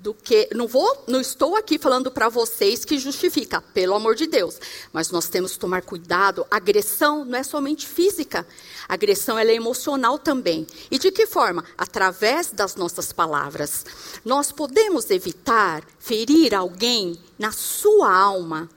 do 0.00 0.14
que 0.14 0.48
não 0.54 0.66
vou, 0.66 1.04
não 1.06 1.20
estou 1.20 1.56
aqui 1.56 1.78
falando 1.78 2.10
para 2.10 2.28
vocês 2.28 2.84
que 2.84 2.98
justifica, 2.98 3.60
pelo 3.60 3.94
amor 3.94 4.14
de 4.14 4.26
Deus, 4.26 4.58
mas 4.92 5.10
nós 5.10 5.28
temos 5.28 5.52
que 5.52 5.58
tomar 5.58 5.82
cuidado. 5.82 6.46
Agressão 6.50 7.24
não 7.24 7.38
é 7.38 7.42
somente 7.42 7.86
física, 7.86 8.46
agressão 8.88 9.38
ela 9.38 9.50
é 9.50 9.54
emocional 9.54 10.18
também. 10.18 10.66
E 10.90 10.98
de 10.98 11.10
que 11.10 11.26
forma? 11.26 11.64
Através 11.76 12.52
das 12.52 12.76
nossas 12.76 13.12
palavras. 13.12 13.84
Nós 14.24 14.52
podemos 14.52 15.10
evitar 15.10 15.82
ferir 15.98 16.54
alguém 16.54 17.18
na 17.38 17.50
sua 17.50 18.12
alma. 18.14 18.70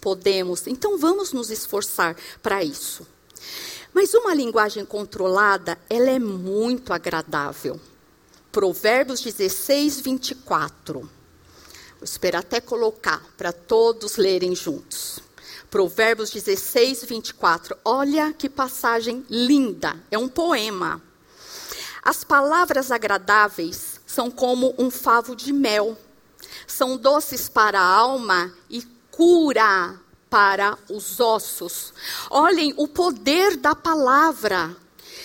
Podemos. 0.00 0.66
Então 0.66 0.98
vamos 0.98 1.32
nos 1.32 1.50
esforçar 1.50 2.16
para 2.42 2.62
isso. 2.62 3.06
Mas 3.96 4.12
uma 4.12 4.34
linguagem 4.34 4.84
controlada, 4.84 5.78
ela 5.88 6.10
é 6.10 6.18
muito 6.18 6.92
agradável. 6.92 7.80
Provérbios 8.52 9.22
16, 9.22 10.00
24. 10.00 11.00
Vou 11.00 11.08
esperar 12.02 12.40
até 12.40 12.60
colocar 12.60 13.24
para 13.38 13.54
todos 13.54 14.18
lerem 14.18 14.54
juntos. 14.54 15.18
Provérbios 15.70 16.28
16, 16.28 17.04
24. 17.04 17.74
Olha 17.82 18.34
que 18.34 18.50
passagem 18.50 19.24
linda. 19.30 19.96
É 20.10 20.18
um 20.18 20.28
poema. 20.28 21.00
As 22.02 22.22
palavras 22.22 22.90
agradáveis 22.90 23.98
são 24.06 24.30
como 24.30 24.74
um 24.76 24.90
favo 24.90 25.34
de 25.34 25.54
mel. 25.54 25.96
São 26.66 26.98
doces 26.98 27.48
para 27.48 27.80
a 27.80 27.94
alma 27.94 28.52
e 28.68 28.82
cura 29.10 29.98
para 30.30 30.76
os 30.90 31.20
ossos. 31.20 31.92
Olhem 32.30 32.74
o 32.76 32.88
poder 32.88 33.56
da 33.56 33.74
palavra. 33.74 34.76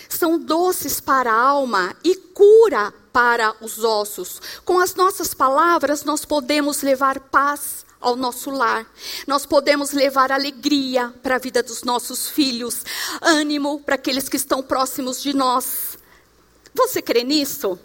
São 0.09 0.37
doces 0.37 0.99
para 0.99 1.31
a 1.31 1.41
alma 1.41 1.95
e 2.03 2.15
cura 2.15 2.93
para 3.11 3.55
os 3.61 3.83
ossos. 3.83 4.41
Com 4.63 4.79
as 4.79 4.95
nossas 4.95 5.33
palavras, 5.33 6.03
nós 6.03 6.25
podemos 6.25 6.81
levar 6.81 7.19
paz 7.19 7.85
ao 7.99 8.15
nosso 8.15 8.49
lar. 8.49 8.85
Nós 9.27 9.45
podemos 9.45 9.91
levar 9.91 10.31
alegria 10.31 11.13
para 11.21 11.35
a 11.35 11.39
vida 11.39 11.61
dos 11.61 11.83
nossos 11.83 12.29
filhos, 12.29 12.83
ânimo 13.21 13.79
para 13.81 13.95
aqueles 13.95 14.27
que 14.27 14.37
estão 14.37 14.63
próximos 14.63 15.21
de 15.21 15.33
nós. 15.33 15.97
Você 16.73 17.01
crê 17.01 17.23
nisso? 17.23 17.77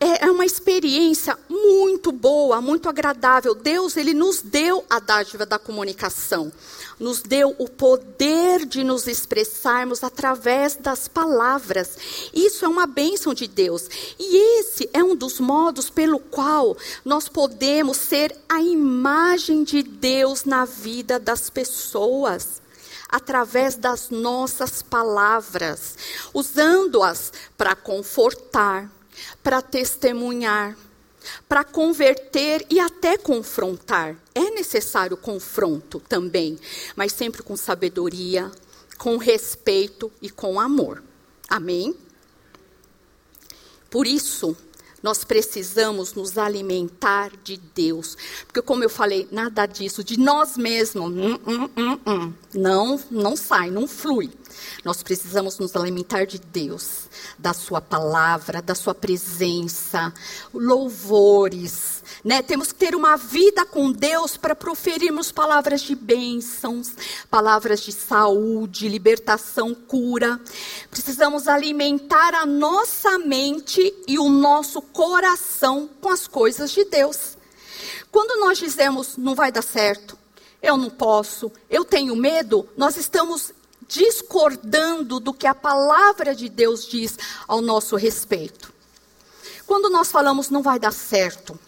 É, 0.00 0.26
é 0.26 0.30
uma 0.30 0.44
experiência 0.44 1.36
muito 1.48 2.12
boa, 2.12 2.60
muito 2.60 2.88
agradável. 2.88 3.54
Deus, 3.54 3.96
ele 3.96 4.14
nos 4.14 4.40
deu 4.40 4.84
a 4.88 5.00
dádiva 5.00 5.44
da 5.44 5.58
comunicação. 5.58 6.52
Nos 7.00 7.20
deu 7.20 7.54
o 7.58 7.68
poder 7.68 8.64
de 8.64 8.84
nos 8.84 9.08
expressarmos 9.08 10.04
através 10.04 10.76
das 10.76 11.08
palavras. 11.08 11.96
Isso 12.32 12.64
é 12.64 12.68
uma 12.68 12.86
bênção 12.86 13.34
de 13.34 13.48
Deus. 13.48 13.88
E 14.18 14.60
esse 14.60 14.88
é 14.92 15.02
um 15.02 15.16
dos 15.16 15.40
modos 15.40 15.90
pelo 15.90 16.20
qual 16.20 16.76
nós 17.04 17.28
podemos 17.28 17.96
ser 17.96 18.36
a 18.48 18.62
imagem 18.62 19.64
de 19.64 19.82
Deus 19.82 20.44
na 20.44 20.64
vida 20.64 21.18
das 21.18 21.50
pessoas 21.50 22.62
através 23.08 23.74
das 23.74 24.10
nossas 24.10 24.82
palavras, 24.82 25.96
usando-as 26.34 27.32
para 27.56 27.74
confortar, 27.74 28.90
para 29.42 29.62
testemunhar, 29.62 30.76
para 31.48 31.64
converter 31.64 32.64
e 32.70 32.78
até 32.78 33.16
confrontar. 33.16 34.16
É 34.34 34.50
necessário 34.50 35.16
confronto 35.16 36.00
também, 36.00 36.58
mas 36.96 37.12
sempre 37.12 37.42
com 37.42 37.56
sabedoria, 37.56 38.50
com 38.96 39.16
respeito 39.16 40.10
e 40.20 40.30
com 40.30 40.60
amor. 40.60 41.02
Amém? 41.48 41.96
Por 43.90 44.06
isso, 44.06 44.56
nós 45.02 45.24
precisamos 45.24 46.12
nos 46.12 46.36
alimentar 46.36 47.30
de 47.42 47.56
Deus. 47.56 48.16
Porque, 48.46 48.60
como 48.60 48.82
eu 48.82 48.90
falei, 48.90 49.28
nada 49.30 49.64
disso, 49.66 50.02
de 50.02 50.18
nós 50.18 50.56
mesmos, 50.56 51.10
hum, 51.10 51.38
hum, 51.46 51.98
hum, 52.06 52.32
não, 52.54 53.00
não 53.10 53.36
sai, 53.36 53.70
não 53.70 53.86
flui. 53.86 54.30
Nós 54.84 55.02
precisamos 55.02 55.58
nos 55.58 55.74
alimentar 55.76 56.24
de 56.24 56.38
Deus, 56.38 57.08
da 57.38 57.52
Sua 57.52 57.80
palavra, 57.80 58.62
da 58.62 58.74
Sua 58.74 58.94
presença, 58.94 60.12
louvores. 60.52 62.02
Né? 62.24 62.42
Temos 62.42 62.72
que 62.72 62.78
ter 62.78 62.94
uma 62.94 63.16
vida 63.16 63.64
com 63.64 63.90
Deus 63.90 64.36
para 64.36 64.54
proferirmos 64.54 65.32
palavras 65.32 65.82
de 65.82 65.94
bênçãos, 65.94 66.92
palavras 67.30 67.80
de 67.80 67.92
saúde, 67.92 68.88
libertação, 68.88 69.74
cura. 69.74 70.40
Precisamos 70.90 71.48
alimentar 71.48 72.34
a 72.34 72.46
nossa 72.46 73.18
mente 73.18 73.94
e 74.06 74.18
o 74.18 74.28
nosso 74.28 74.80
coração 74.80 75.88
com 76.00 76.08
as 76.08 76.26
coisas 76.26 76.70
de 76.70 76.84
Deus. 76.84 77.36
Quando 78.10 78.40
nós 78.40 78.58
dizemos 78.58 79.16
não 79.16 79.34
vai 79.34 79.52
dar 79.52 79.62
certo, 79.62 80.18
eu 80.62 80.76
não 80.76 80.90
posso, 80.90 81.52
eu 81.70 81.84
tenho 81.84 82.16
medo, 82.16 82.68
nós 82.76 82.96
estamos 82.96 83.52
discordando 83.88 85.18
do 85.18 85.32
que 85.32 85.46
a 85.46 85.54
palavra 85.54 86.34
de 86.34 86.48
Deus 86.48 86.86
diz 86.86 87.18
ao 87.48 87.62
nosso 87.62 87.96
respeito. 87.96 88.72
Quando 89.66 89.90
nós 89.90 90.10
falamos 90.10 90.50
não 90.50 90.62
vai 90.62 90.78
dar 90.78 90.92
certo, 90.92 91.58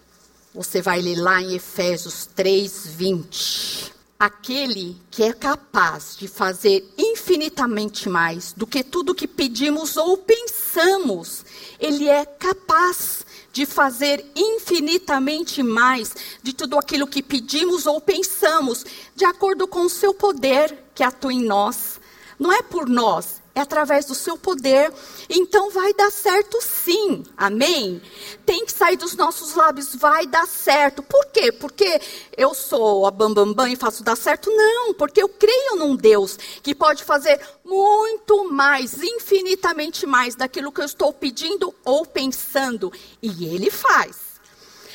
você 0.55 0.83
vai 0.83 1.01
ler 1.01 1.17
lá 1.17 1.41
em 1.41 1.55
Efésios 1.55 2.27
3, 2.35 2.87
20. 2.87 3.95
Aquele 4.19 5.01
que 5.11 5.23
é 5.23 5.33
capaz 5.33 6.17
de 6.19 6.29
fazer 6.29 6.87
infinitamente 6.99 8.09
mais 8.09 8.53
do 8.53 8.67
que 8.67 8.85
tudo 8.85 9.15
que 9.15 9.27
pedimos 9.27 9.97
ou 9.97 10.19
pensamos, 10.19 11.45
ele 11.79 12.09
é 12.09 12.27
capaz 12.27 13.25
de 13.53 13.65
fazer 13.67 14.25
infinitamente 14.35 15.63
mais 15.63 16.15
de 16.43 16.53
tudo 16.53 16.79
aquilo 16.79 17.07
que 17.07 17.23
pedimos 17.23 17.87
ou 17.87 18.01
pensamos, 18.01 18.85
de 19.15 19.25
acordo 19.25 19.67
com 19.67 19.83
o 19.83 19.91
seu 19.91 20.15
poder 20.15 20.77
que 20.95 21.03
atua 21.03 21.33
em 21.33 21.43
nós. 21.43 22.00
Não 22.41 22.51
é 22.51 22.63
por 22.63 22.89
nós, 22.89 23.43
é 23.55 23.61
através 23.61 24.07
do 24.07 24.15
seu 24.15 24.39
poder. 24.39 24.91
Então 25.29 25.71
vai 25.71 25.93
dar 25.93 26.11
certo 26.11 26.59
sim. 26.63 27.23
Amém? 27.37 28.01
Tem 28.47 28.65
que 28.65 28.73
sair 28.73 28.97
dos 28.97 29.15
nossos 29.15 29.55
lábios, 29.55 29.95
vai 29.95 30.27
dar 30.27 30.47
certo. 30.49 31.03
Por 31.03 31.27
quê? 31.27 31.53
Porque 31.53 32.01
eu 32.35 32.55
sou 32.55 33.05
a 33.05 33.11
bambambam 33.11 33.53
bam, 33.53 33.65
bam 33.65 33.69
e 33.69 33.77
faço 33.77 34.03
dar 34.03 34.17
certo? 34.17 34.51
Não, 34.51 34.95
porque 34.95 35.23
eu 35.23 35.29
creio 35.29 35.77
num 35.77 35.95
Deus 35.95 36.39
que 36.63 36.75
pode 36.75 37.05
fazer 37.05 37.39
muito 37.63 38.51
mais, 38.51 39.03
infinitamente 39.03 40.07
mais 40.07 40.35
daquilo 40.35 40.73
que 40.73 40.81
eu 40.81 40.87
estou 40.87 41.13
pedindo 41.13 41.75
ou 41.85 42.07
pensando. 42.07 42.91
E 43.21 43.45
Ele 43.55 43.71
faz. 43.71 44.17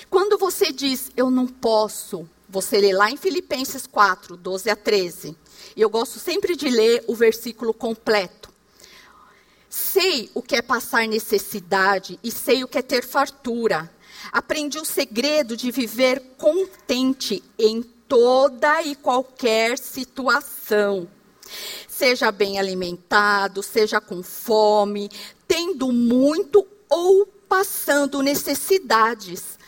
Quando 0.09 0.35
você 0.35 0.71
diz, 0.71 1.11
eu 1.15 1.29
não 1.29 1.45
posso, 1.45 2.27
você 2.49 2.79
lê 2.79 2.91
lá 2.91 3.11
em 3.11 3.17
Filipenses 3.17 3.85
4, 3.85 4.35
12 4.35 4.67
a 4.67 4.75
13. 4.75 5.37
E 5.75 5.81
eu 5.81 5.89
gosto 5.89 6.19
sempre 6.19 6.55
de 6.55 6.69
ler 6.69 7.03
o 7.07 7.15
versículo 7.15 7.73
completo. 7.73 8.49
Sei 9.69 10.29
o 10.33 10.41
que 10.41 10.55
é 10.55 10.61
passar 10.61 11.05
necessidade 11.07 12.17
e 12.23 12.31
sei 12.31 12.63
o 12.63 12.67
que 12.67 12.77
é 12.77 12.81
ter 12.81 13.03
fartura. 13.03 13.91
Aprendi 14.31 14.79
o 14.79 14.85
segredo 14.85 15.57
de 15.57 15.69
viver 15.71 16.21
contente 16.37 17.43
em 17.59 17.81
toda 18.07 18.81
e 18.83 18.95
qualquer 18.95 19.77
situação. 19.77 21.07
Seja 21.87 22.31
bem 22.31 22.57
alimentado, 22.57 23.61
seja 23.61 23.99
com 23.99 24.23
fome, 24.23 25.09
tendo 25.47 25.91
muito 25.91 26.65
ou 26.89 27.25
passando 27.25 28.21
necessidades. 28.21 29.59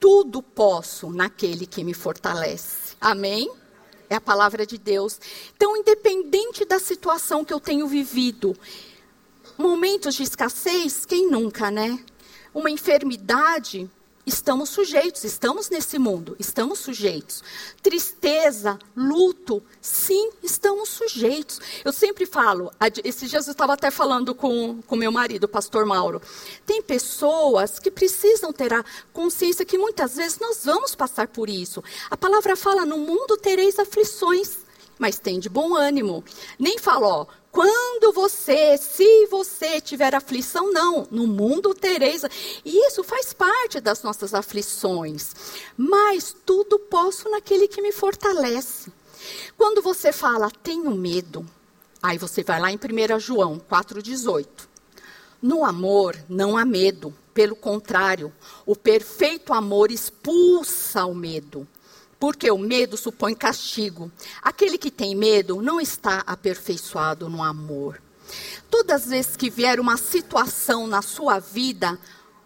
Tudo 0.00 0.40
posso 0.42 1.10
naquele 1.10 1.66
que 1.66 1.82
me 1.82 1.94
fortalece. 1.94 2.96
Amém? 3.00 3.50
É 4.10 4.14
a 4.14 4.20
palavra 4.20 4.66
de 4.66 4.78
Deus. 4.78 5.20
Então, 5.56 5.76
independente 5.76 6.64
da 6.64 6.78
situação 6.78 7.44
que 7.44 7.52
eu 7.52 7.60
tenho 7.60 7.86
vivido, 7.86 8.56
momentos 9.56 10.14
de 10.14 10.22
escassez, 10.22 11.04
quem 11.04 11.30
nunca, 11.30 11.70
né? 11.70 11.98
Uma 12.54 12.70
enfermidade, 12.70 13.90
estamos 14.28 14.68
sujeitos, 14.68 15.24
estamos 15.24 15.70
nesse 15.70 15.98
mundo, 15.98 16.36
estamos 16.38 16.78
sujeitos. 16.78 17.42
Tristeza, 17.82 18.78
luto, 18.94 19.62
sim, 19.80 20.30
estamos 20.42 20.90
sujeitos. 20.90 21.60
Eu 21.84 21.92
sempre 21.92 22.26
falo, 22.26 22.70
esses 23.02 23.30
dias 23.30 23.46
eu 23.46 23.52
estava 23.52 23.72
até 23.72 23.90
falando 23.90 24.34
com, 24.34 24.82
com 24.82 24.96
meu 24.96 25.10
marido, 25.10 25.44
o 25.44 25.48
pastor 25.48 25.86
Mauro. 25.86 26.20
Tem 26.66 26.82
pessoas 26.82 27.78
que 27.78 27.90
precisam 27.90 28.52
ter 28.52 28.72
a 28.72 28.84
consciência 29.12 29.64
que 29.64 29.78
muitas 29.78 30.16
vezes 30.16 30.38
nós 30.38 30.64
vamos 30.64 30.94
passar 30.94 31.28
por 31.28 31.48
isso. 31.48 31.82
A 32.10 32.16
palavra 32.16 32.54
fala: 32.54 32.84
no 32.84 32.98
mundo 32.98 33.36
tereis 33.36 33.78
aflições, 33.78 34.58
mas 34.98 35.18
tem 35.18 35.40
de 35.40 35.48
bom 35.48 35.74
ânimo. 35.74 36.22
Nem 36.58 36.78
fala, 36.78 37.06
ó, 37.06 37.26
quando 37.58 38.12
você, 38.12 38.78
se 38.78 39.26
você 39.26 39.80
tiver 39.80 40.14
aflição, 40.14 40.72
não, 40.72 41.08
no 41.10 41.26
mundo 41.26 41.74
tereis. 41.74 42.22
E 42.64 42.86
isso 42.86 43.02
faz 43.02 43.32
parte 43.32 43.80
das 43.80 44.00
nossas 44.00 44.32
aflições. 44.32 45.34
Mas 45.76 46.36
tudo 46.46 46.78
posso 46.78 47.28
naquele 47.28 47.66
que 47.66 47.82
me 47.82 47.90
fortalece. 47.90 48.92
Quando 49.56 49.82
você 49.82 50.12
fala, 50.12 50.52
tenho 50.62 50.92
medo, 50.92 51.44
aí 52.00 52.16
você 52.16 52.44
vai 52.44 52.60
lá 52.60 52.70
em 52.70 52.76
1 52.76 53.18
João 53.18 53.58
4,18. 53.58 54.46
No 55.42 55.64
amor 55.64 56.16
não 56.28 56.56
há 56.56 56.64
medo, 56.64 57.12
pelo 57.34 57.56
contrário, 57.56 58.32
o 58.64 58.76
perfeito 58.76 59.52
amor 59.52 59.90
expulsa 59.90 61.04
o 61.06 61.14
medo. 61.14 61.66
Porque 62.18 62.50
o 62.50 62.58
medo 62.58 62.96
supõe 62.96 63.34
castigo. 63.34 64.10
Aquele 64.42 64.76
que 64.76 64.90
tem 64.90 65.14
medo 65.14 65.62
não 65.62 65.80
está 65.80 66.22
aperfeiçoado 66.26 67.28
no 67.28 67.42
amor. 67.42 68.00
Todas 68.70 69.02
as 69.02 69.08
vezes 69.08 69.36
que 69.36 69.48
vier 69.48 69.80
uma 69.80 69.96
situação 69.96 70.86
na 70.86 71.00
sua 71.00 71.38
vida, 71.38 71.98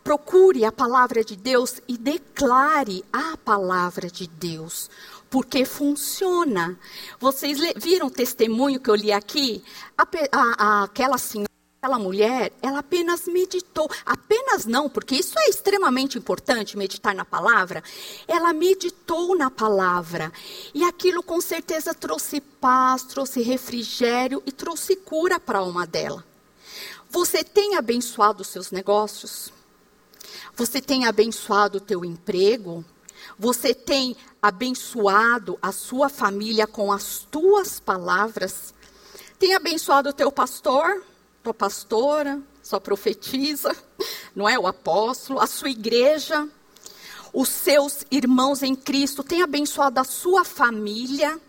procure 0.02 0.64
a 0.64 0.72
palavra 0.72 1.24
de 1.24 1.36
Deus 1.36 1.80
e 1.88 1.96
declare 1.96 3.04
a 3.12 3.36
palavra 3.36 4.08
de 4.08 4.26
Deus. 4.26 4.90
Porque 5.30 5.64
funciona. 5.64 6.78
Vocês 7.18 7.58
viram 7.76 8.08
o 8.08 8.10
testemunho 8.10 8.80
que 8.80 8.90
eu 8.90 8.94
li 8.94 9.12
aqui? 9.12 9.64
A, 9.96 10.06
a, 10.32 10.82
aquela 10.84 11.16
senhora 11.16 11.51
Aquela 11.82 11.98
mulher, 11.98 12.52
ela 12.62 12.78
apenas 12.78 13.26
meditou, 13.26 13.90
apenas 14.06 14.66
não, 14.66 14.88
porque 14.88 15.16
isso 15.16 15.36
é 15.36 15.48
extremamente 15.48 16.16
importante, 16.16 16.78
meditar 16.78 17.12
na 17.12 17.24
palavra. 17.24 17.82
Ela 18.28 18.52
meditou 18.52 19.36
na 19.36 19.50
palavra. 19.50 20.32
E 20.72 20.84
aquilo 20.84 21.24
com 21.24 21.40
certeza 21.40 21.92
trouxe 21.92 22.40
paz, 22.40 23.02
trouxe 23.02 23.42
refrigério 23.42 24.40
e 24.46 24.52
trouxe 24.52 24.94
cura 24.94 25.40
para 25.40 25.58
a 25.58 25.62
alma 25.62 25.84
dela. 25.84 26.24
Você 27.10 27.42
tem 27.42 27.74
abençoado 27.74 28.42
os 28.42 28.48
seus 28.48 28.70
negócios? 28.70 29.52
Você 30.54 30.80
tem 30.80 31.04
abençoado 31.04 31.78
o 31.78 31.80
teu 31.80 32.04
emprego? 32.04 32.84
Você 33.36 33.74
tem 33.74 34.16
abençoado 34.40 35.58
a 35.60 35.72
sua 35.72 36.08
família 36.08 36.64
com 36.64 36.92
as 36.92 37.26
tuas 37.28 37.80
palavras? 37.80 38.72
Tem 39.36 39.56
abençoado 39.56 40.10
o 40.10 40.12
teu 40.12 40.30
pastor? 40.30 41.10
Tua 41.42 41.52
pastora, 41.52 42.40
sua 42.62 42.80
profetisa, 42.80 43.74
não 44.34 44.48
é? 44.48 44.58
O 44.58 44.66
apóstolo, 44.66 45.40
a 45.40 45.46
sua 45.46 45.70
igreja, 45.70 46.48
os 47.32 47.48
seus 47.48 48.04
irmãos 48.10 48.62
em 48.62 48.74
Cristo, 48.74 49.24
tem 49.24 49.42
abençoado 49.42 49.98
a 50.00 50.04
sua 50.04 50.44
família. 50.44 51.40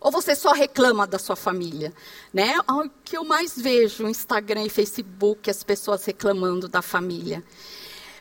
Ou 0.00 0.10
você 0.10 0.34
só 0.34 0.52
reclama 0.52 1.06
da 1.06 1.18
sua 1.18 1.36
família, 1.36 1.92
né? 2.32 2.58
O 2.68 2.88
que 3.04 3.16
eu 3.16 3.24
mais 3.24 3.54
vejo 3.56 4.02
no 4.02 4.08
Instagram 4.08 4.64
e 4.64 4.70
Facebook, 4.70 5.50
as 5.50 5.62
pessoas 5.62 6.04
reclamando 6.04 6.68
da 6.68 6.80
família. 6.80 7.44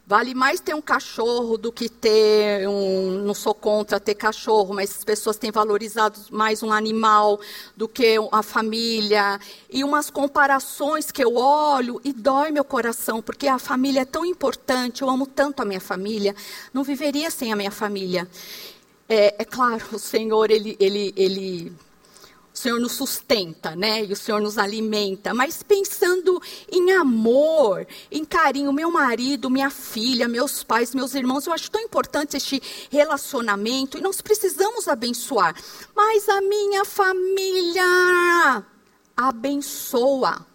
Vale 0.09 0.33
mais 0.33 0.59
ter 0.59 0.73
um 0.73 0.81
cachorro 0.81 1.55
do 1.55 1.71
que 1.71 1.87
ter 1.87 2.67
um. 2.67 3.21
Não 3.23 3.35
sou 3.35 3.53
contra 3.53 3.99
ter 3.99 4.15
cachorro, 4.15 4.73
mas 4.73 4.89
as 4.89 5.03
pessoas 5.03 5.37
têm 5.37 5.51
valorizado 5.51 6.19
mais 6.31 6.63
um 6.63 6.71
animal 6.71 7.39
do 7.77 7.87
que 7.87 8.15
a 8.31 8.41
família. 8.41 9.39
E 9.69 9.83
umas 9.83 10.09
comparações 10.09 11.11
que 11.11 11.23
eu 11.23 11.35
olho 11.35 12.01
e 12.03 12.11
dói 12.11 12.49
meu 12.49 12.63
coração, 12.63 13.21
porque 13.21 13.47
a 13.47 13.59
família 13.59 14.01
é 14.01 14.05
tão 14.05 14.25
importante, 14.25 15.03
eu 15.03 15.09
amo 15.11 15.27
tanto 15.27 15.61
a 15.61 15.65
minha 15.65 15.79
família, 15.79 16.35
não 16.73 16.83
viveria 16.83 17.29
sem 17.29 17.53
a 17.53 17.55
minha 17.55 17.69
família. 17.69 18.27
É, 19.07 19.35
é 19.37 19.45
claro, 19.45 19.85
o 19.93 19.99
Senhor, 19.99 20.49
ele, 20.49 20.75
ele, 20.79 21.13
ele 21.15 21.71
Senhor 22.59 22.77
nos 22.77 22.91
sustenta, 22.91 23.73
né? 23.73 24.03
E 24.03 24.11
o 24.11 24.15
Senhor 24.17 24.41
nos 24.41 24.57
alimenta. 24.57 25.33
Mas 25.33 25.63
pensando 25.63 26.41
em 26.69 26.91
amor, 26.91 27.87
em 28.11 28.25
carinho, 28.25 28.73
meu 28.73 28.91
marido, 28.91 29.49
minha 29.49 29.69
filha, 29.69 30.27
meus 30.27 30.61
pais, 30.61 30.93
meus 30.93 31.15
irmãos, 31.15 31.47
eu 31.47 31.53
acho 31.53 31.71
tão 31.71 31.81
importante 31.81 32.35
este 32.35 32.61
relacionamento 32.91 33.97
e 33.97 34.01
nós 34.01 34.19
precisamos 34.19 34.89
abençoar. 34.89 35.55
Mas 35.95 36.27
a 36.27 36.41
minha 36.41 36.83
família 36.83 38.65
abençoa. 39.15 40.48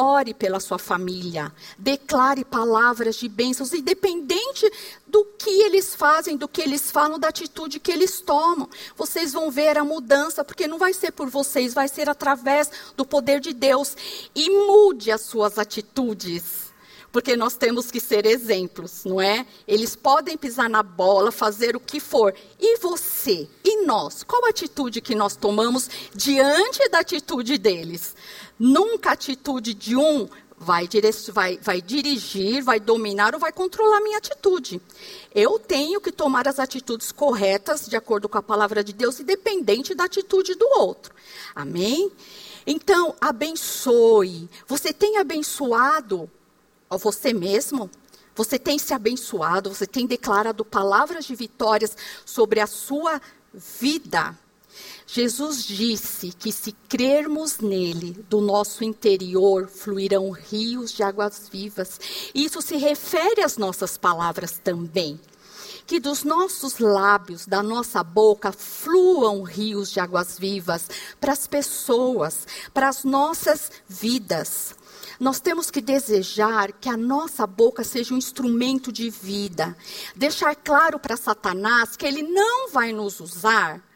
Ore 0.00 0.32
pela 0.32 0.60
sua 0.60 0.78
família, 0.78 1.52
declare 1.76 2.44
palavras 2.44 3.16
de 3.16 3.28
bênçãos, 3.28 3.74
independente 3.74 4.70
do 5.04 5.24
que 5.36 5.50
eles 5.62 5.92
fazem, 5.92 6.36
do 6.36 6.46
que 6.46 6.62
eles 6.62 6.88
falam, 6.88 7.18
da 7.18 7.26
atitude 7.26 7.80
que 7.80 7.90
eles 7.90 8.20
tomam. 8.20 8.68
Vocês 8.96 9.32
vão 9.32 9.50
ver 9.50 9.76
a 9.76 9.82
mudança, 9.82 10.44
porque 10.44 10.68
não 10.68 10.78
vai 10.78 10.94
ser 10.94 11.10
por 11.10 11.28
vocês, 11.28 11.74
vai 11.74 11.88
ser 11.88 12.08
através 12.08 12.70
do 12.96 13.04
poder 13.04 13.40
de 13.40 13.52
Deus. 13.52 13.96
E 14.36 14.48
mude 14.48 15.10
as 15.10 15.22
suas 15.22 15.58
atitudes 15.58 16.68
porque 17.10 17.36
nós 17.36 17.56
temos 17.56 17.90
que 17.90 18.00
ser 18.00 18.26
exemplos, 18.26 19.04
não 19.04 19.20
é? 19.20 19.46
Eles 19.66 19.96
podem 19.96 20.36
pisar 20.36 20.68
na 20.68 20.82
bola, 20.82 21.32
fazer 21.32 21.74
o 21.74 21.80
que 21.80 21.98
for. 21.98 22.34
E 22.60 22.76
você? 22.78 23.48
E 23.64 23.84
nós? 23.84 24.22
Qual 24.22 24.44
a 24.44 24.50
atitude 24.50 25.00
que 25.00 25.14
nós 25.14 25.34
tomamos 25.34 25.88
diante 26.14 26.86
da 26.90 27.00
atitude 27.00 27.56
deles? 27.56 28.14
Nunca 28.58 29.10
a 29.10 29.12
atitude 29.12 29.74
de 29.74 29.96
um 29.96 30.28
vai, 30.56 30.88
vai, 31.32 31.58
vai 31.62 31.80
dirigir, 31.80 32.62
vai 32.62 32.80
dominar 32.80 33.34
ou 33.34 33.40
vai 33.40 33.52
controlar 33.52 33.98
a 33.98 34.00
minha 34.00 34.18
atitude. 34.18 34.80
Eu 35.34 35.58
tenho 35.58 36.00
que 36.00 36.10
tomar 36.10 36.48
as 36.48 36.58
atitudes 36.58 37.12
corretas, 37.12 37.86
de 37.86 37.96
acordo 37.96 38.28
com 38.28 38.38
a 38.38 38.42
palavra 38.42 38.82
de 38.82 38.92
Deus, 38.92 39.20
independente 39.20 39.94
da 39.94 40.04
atitude 40.04 40.54
do 40.54 40.66
outro. 40.78 41.14
Amém? 41.54 42.10
Então, 42.66 43.14
abençoe. 43.20 44.48
Você 44.66 44.92
tem 44.92 45.18
abençoado 45.18 46.28
você 46.96 47.34
mesmo? 47.34 47.90
Você 48.34 48.58
tem 48.58 48.78
se 48.78 48.94
abençoado? 48.94 49.74
Você 49.74 49.86
tem 49.86 50.06
declarado 50.06 50.64
palavras 50.64 51.24
de 51.24 51.34
vitórias 51.34 51.96
sobre 52.24 52.60
a 52.60 52.66
sua 52.66 53.20
vida? 53.52 54.38
Jesus 55.10 55.64
disse 55.64 56.32
que 56.32 56.52
se 56.52 56.70
crermos 56.86 57.60
nele, 57.60 58.12
do 58.28 58.42
nosso 58.42 58.84
interior 58.84 59.66
fluirão 59.66 60.30
rios 60.30 60.92
de 60.92 61.02
águas 61.02 61.48
vivas. 61.50 61.98
Isso 62.34 62.60
se 62.60 62.76
refere 62.76 63.42
às 63.42 63.56
nossas 63.56 63.96
palavras 63.96 64.60
também. 64.62 65.18
Que 65.86 65.98
dos 65.98 66.24
nossos 66.24 66.78
lábios, 66.78 67.46
da 67.46 67.62
nossa 67.62 68.04
boca, 68.04 68.52
fluam 68.52 69.42
rios 69.44 69.90
de 69.90 69.98
águas 69.98 70.38
vivas 70.38 70.90
para 71.18 71.32
as 71.32 71.46
pessoas, 71.46 72.46
para 72.74 72.90
as 72.90 73.02
nossas 73.02 73.70
vidas. 73.88 74.74
Nós 75.18 75.40
temos 75.40 75.70
que 75.70 75.80
desejar 75.80 76.70
que 76.72 76.90
a 76.90 76.98
nossa 76.98 77.46
boca 77.46 77.82
seja 77.82 78.12
um 78.12 78.18
instrumento 78.18 78.92
de 78.92 79.08
vida. 79.08 79.74
Deixar 80.14 80.54
claro 80.54 80.98
para 80.98 81.16
Satanás 81.16 81.96
que 81.96 82.04
ele 82.04 82.22
não 82.22 82.68
vai 82.68 82.92
nos 82.92 83.20
usar 83.20 83.87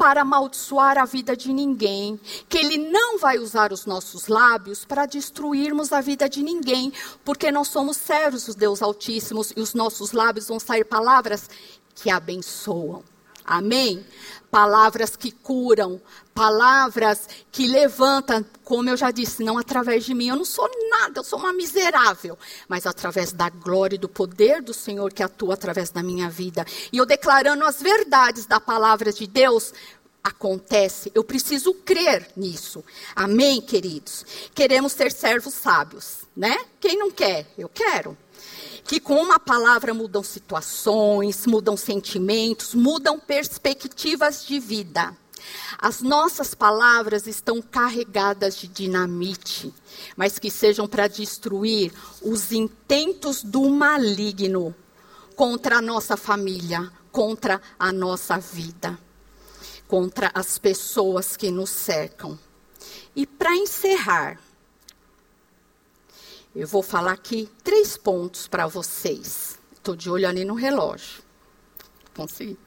para 0.00 0.22
amaldiçoar 0.22 0.96
a 0.96 1.04
vida 1.04 1.36
de 1.36 1.52
ninguém, 1.52 2.18
que 2.48 2.56
Ele 2.56 2.78
não 2.78 3.18
vai 3.18 3.38
usar 3.38 3.70
os 3.70 3.84
nossos 3.84 4.28
lábios 4.28 4.82
para 4.82 5.04
destruirmos 5.04 5.92
a 5.92 6.00
vida 6.00 6.26
de 6.26 6.42
ninguém, 6.42 6.90
porque 7.22 7.52
nós 7.52 7.68
somos 7.68 7.98
servos 7.98 8.46
do 8.46 8.54
Deus 8.54 8.80
Altíssimo 8.80 9.44
e 9.54 9.60
os 9.60 9.74
nossos 9.74 10.12
lábios 10.12 10.48
vão 10.48 10.58
sair 10.58 10.86
palavras 10.86 11.50
que 11.94 12.08
abençoam. 12.08 13.04
Amém? 13.44 14.02
Palavras 14.50 15.14
que 15.14 15.30
curam, 15.30 16.00
palavras 16.34 17.28
que 17.52 17.68
levantam, 17.68 18.44
como 18.64 18.90
eu 18.90 18.96
já 18.96 19.10
disse, 19.10 19.44
não 19.44 19.56
através 19.56 20.04
de 20.04 20.14
mim. 20.14 20.28
Eu 20.28 20.36
não 20.36 20.44
sou 20.44 20.68
nada, 20.90 21.20
eu 21.20 21.24
sou 21.24 21.38
uma 21.38 21.52
miserável, 21.52 22.38
mas 22.68 22.86
através 22.86 23.32
da 23.32 23.48
glória 23.48 23.94
e 23.94 23.98
do 23.98 24.08
poder 24.08 24.60
do 24.60 24.74
Senhor 24.74 25.12
que 25.12 25.22
atua 25.22 25.54
através 25.54 25.90
da 25.90 26.02
minha 26.02 26.28
vida. 26.28 26.64
E 26.92 26.96
eu 26.96 27.06
declarando 27.06 27.64
as 27.64 27.80
verdades 27.80 28.46
da 28.46 28.58
palavra 28.58 29.12
de 29.12 29.26
Deus, 29.26 29.72
acontece. 30.22 31.10
Eu 31.14 31.24
preciso 31.24 31.72
crer 31.74 32.30
nisso. 32.36 32.84
Amém, 33.14 33.60
queridos? 33.60 34.24
Queremos 34.54 34.92
ser 34.92 35.12
servos 35.12 35.54
sábios, 35.54 36.26
né? 36.36 36.56
Quem 36.78 36.98
não 36.98 37.10
quer? 37.10 37.46
Eu 37.56 37.68
quero 37.68 38.16
que 38.84 39.00
com 39.00 39.14
uma 39.14 39.38
palavra 39.38 39.94
mudam 39.94 40.22
situações, 40.22 41.46
mudam 41.46 41.76
sentimentos, 41.76 42.74
mudam 42.74 43.18
perspectivas 43.18 44.44
de 44.44 44.58
vida. 44.58 45.16
As 45.78 46.02
nossas 46.02 46.54
palavras 46.54 47.26
estão 47.26 47.62
carregadas 47.62 48.56
de 48.56 48.68
dinamite, 48.68 49.72
mas 50.16 50.38
que 50.38 50.50
sejam 50.50 50.86
para 50.86 51.08
destruir 51.08 51.92
os 52.22 52.52
intentos 52.52 53.42
do 53.42 53.68
maligno 53.70 54.74
contra 55.34 55.78
a 55.78 55.82
nossa 55.82 56.16
família, 56.16 56.90
contra 57.10 57.60
a 57.78 57.92
nossa 57.92 58.38
vida, 58.38 58.98
contra 59.88 60.30
as 60.34 60.58
pessoas 60.58 61.36
que 61.36 61.50
nos 61.50 61.70
cercam. 61.70 62.38
E 63.16 63.26
para 63.26 63.54
encerrar, 63.56 64.38
eu 66.54 66.66
vou 66.66 66.82
falar 66.82 67.12
aqui 67.12 67.48
três 67.62 67.96
pontos 67.96 68.48
para 68.48 68.66
vocês. 68.66 69.58
Estou 69.72 69.94
de 69.94 70.10
olho 70.10 70.28
ali 70.28 70.44
no 70.44 70.54
relógio. 70.54 71.22
Consegui. 72.14 72.58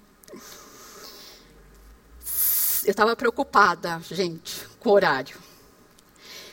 Eu 2.86 2.92
estava 2.92 3.16
preocupada, 3.16 4.02
gente, 4.10 4.68
com 4.80 4.90
o 4.90 4.94
horário. 4.94 5.38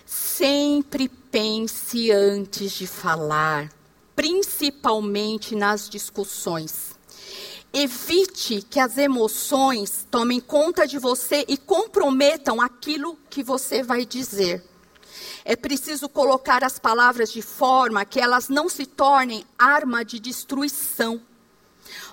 Sempre 0.04 1.08
pense 1.08 2.10
antes 2.10 2.72
de 2.72 2.86
falar, 2.86 3.72
principalmente 4.14 5.54
nas 5.54 5.88
discussões. 5.88 6.98
Evite 7.72 8.62
que 8.62 8.80
as 8.80 8.98
emoções 8.98 10.06
tomem 10.10 10.40
conta 10.40 10.86
de 10.86 10.98
você 10.98 11.44
e 11.48 11.56
comprometam 11.56 12.60
aquilo 12.60 13.16
que 13.28 13.44
você 13.44 13.82
vai 13.82 14.04
dizer. 14.04 14.69
É 15.44 15.56
preciso 15.56 16.08
colocar 16.08 16.62
as 16.62 16.78
palavras 16.78 17.32
de 17.32 17.42
forma 17.42 18.04
que 18.04 18.20
elas 18.20 18.48
não 18.48 18.68
se 18.68 18.86
tornem 18.86 19.44
arma 19.58 20.04
de 20.04 20.18
destruição. 20.18 21.20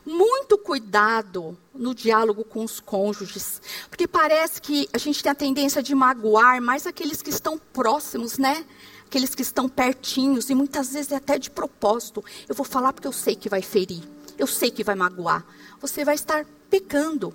Muito 0.06 0.58
cuidado 0.58 1.58
no 1.74 1.94
diálogo 1.94 2.44
com 2.44 2.64
os 2.64 2.80
cônjuges, 2.80 3.62
porque 3.90 4.08
parece 4.08 4.62
que 4.62 4.88
a 4.94 4.98
gente 4.98 5.22
tem 5.22 5.32
a 5.32 5.36
tendência 5.36 5.84
de 5.84 5.94
magoar 5.94 6.62
mais 6.62 6.88
aqueles 6.88 7.22
que 7.22 7.30
estão 7.30 7.58
próximos, 7.58 8.38
né? 8.38 8.66
Aqueles 9.06 9.36
que 9.36 9.42
estão 9.42 9.70
pertinhos, 9.70 10.50
e 10.50 10.56
muitas 10.56 10.94
vezes 10.94 11.12
é 11.12 11.18
até 11.18 11.38
de 11.38 11.52
propósito. 11.52 12.24
Eu 12.48 12.56
vou 12.56 12.66
falar 12.66 12.94
porque 12.94 13.08
eu 13.08 13.14
sei 13.14 13.36
que 13.36 13.50
vai 13.50 13.62
ferir, 13.62 14.02
eu 14.38 14.48
sei 14.48 14.72
que 14.72 14.84
vai 14.84 14.96
magoar. 14.96 15.46
Você 15.82 16.04
vai 16.04 16.16
estar 16.16 16.46
pecando. 16.70 17.34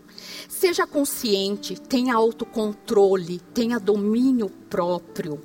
Seja 0.49 0.87
consciente, 0.87 1.81
tenha 1.81 2.15
autocontrole, 2.15 3.39
tenha 3.55 3.79
domínio 3.79 4.49
próprio, 4.49 5.41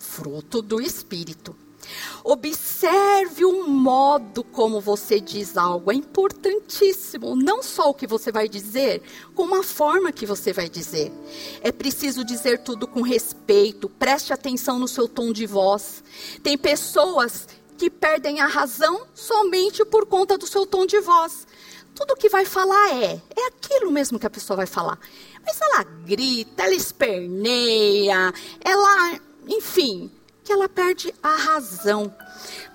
fruto 0.00 0.60
do 0.60 0.80
Espírito. 0.80 1.54
Observe 2.22 3.44
o 3.44 3.66
modo 3.66 4.44
como 4.44 4.80
você 4.80 5.18
diz 5.20 5.56
algo, 5.56 5.90
é 5.90 5.94
importantíssimo. 5.94 7.34
Não 7.34 7.62
só 7.62 7.90
o 7.90 7.94
que 7.94 8.06
você 8.06 8.30
vai 8.30 8.48
dizer, 8.48 9.02
como 9.34 9.58
a 9.58 9.62
forma 9.62 10.12
que 10.12 10.26
você 10.26 10.52
vai 10.52 10.68
dizer. 10.68 11.12
É 11.62 11.72
preciso 11.72 12.24
dizer 12.24 12.58
tudo 12.58 12.86
com 12.86 13.02
respeito, 13.02 13.88
preste 13.88 14.32
atenção 14.32 14.78
no 14.78 14.88
seu 14.88 15.08
tom 15.08 15.32
de 15.32 15.46
voz. 15.46 16.04
Tem 16.42 16.56
pessoas 16.56 17.48
que 17.76 17.88
perdem 17.88 18.40
a 18.40 18.46
razão 18.46 19.06
somente 19.14 19.84
por 19.84 20.06
conta 20.06 20.36
do 20.36 20.46
seu 20.46 20.66
tom 20.66 20.84
de 20.84 21.00
voz. 21.00 21.46
Tudo 21.94 22.16
que 22.16 22.28
vai 22.28 22.44
falar 22.44 22.94
é, 22.94 23.20
é 23.36 23.46
aquilo 23.48 23.90
mesmo 23.90 24.18
que 24.18 24.26
a 24.26 24.30
pessoa 24.30 24.58
vai 24.58 24.66
falar. 24.66 24.98
Mas 25.44 25.60
ela 25.60 25.82
grita, 25.82 26.62
ela 26.62 26.74
esperneia, 26.74 28.32
ela, 28.62 29.20
enfim, 29.50 30.10
que 30.44 30.52
ela 30.52 30.68
perde 30.68 31.12
a 31.22 31.34
razão. 31.34 32.14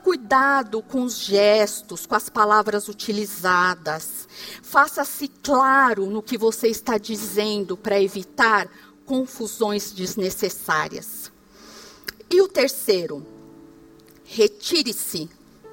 Cuidado 0.04 0.82
com 0.84 1.04
os 1.04 1.18
gestos, 1.18 2.06
com 2.06 2.14
as 2.14 2.30
palavras 2.30 2.88
utilizadas. 2.88 4.28
Faça-se 4.62 5.28
claro 5.42 6.06
no 6.06 6.22
que 6.22 6.38
você 6.38 6.68
está 6.68 6.98
dizendo 6.98 7.76
para 7.78 8.00
evitar 8.00 8.70
confusões 9.06 9.92
desnecessárias. 9.92 11.32
E 12.30 12.42
o 12.42 12.48
terceiro, 12.48 13.26
retire-se 14.26 15.30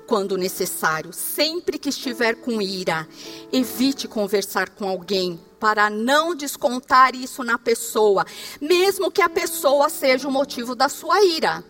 quando 0.06 0.36
necessário. 0.36 1.12
Sempre 1.12 1.78
que 1.78 1.88
estiver 1.88 2.36
com 2.36 2.60
ira, 2.62 3.08
evite 3.52 4.06
conversar 4.06 4.70
com 4.70 4.88
alguém 4.88 5.40
para 5.62 5.88
não 5.88 6.34
descontar 6.34 7.14
isso 7.14 7.44
na 7.44 7.56
pessoa, 7.56 8.26
mesmo 8.60 9.12
que 9.12 9.22
a 9.22 9.28
pessoa 9.28 9.88
seja 9.88 10.26
o 10.26 10.32
motivo 10.32 10.74
da 10.74 10.88
sua 10.88 11.24
ira. 11.24 11.62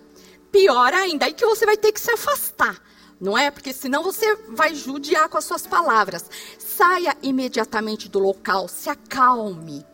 Pior 0.51 0.95
ainda, 0.95 1.27
aí 1.27 1.35
que 1.35 1.45
você 1.45 1.67
vai 1.67 1.77
ter 1.77 1.93
que 1.93 2.01
se 2.01 2.11
afastar, 2.11 2.83
não 3.21 3.37
é? 3.37 3.51
Porque 3.51 3.71
senão 3.71 4.03
você 4.03 4.35
vai 4.49 4.75
judiar 4.75 5.29
com 5.29 5.37
as 5.37 5.45
suas 5.45 5.67
palavras. 5.67 6.25
Saia 6.59 7.15
imediatamente 7.23 8.09
do 8.09 8.19
local, 8.19 8.67
se 8.67 8.89
acalme. 8.89 9.85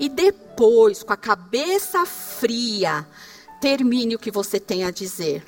E 0.00 0.08
depois, 0.08 1.04
com 1.04 1.12
a 1.12 1.16
cabeça 1.16 2.04
fria, 2.04 3.06
termine 3.60 4.16
o 4.16 4.18
que 4.18 4.32
você 4.32 4.58
tem 4.58 4.82
a 4.82 4.90
dizer. 4.90 5.44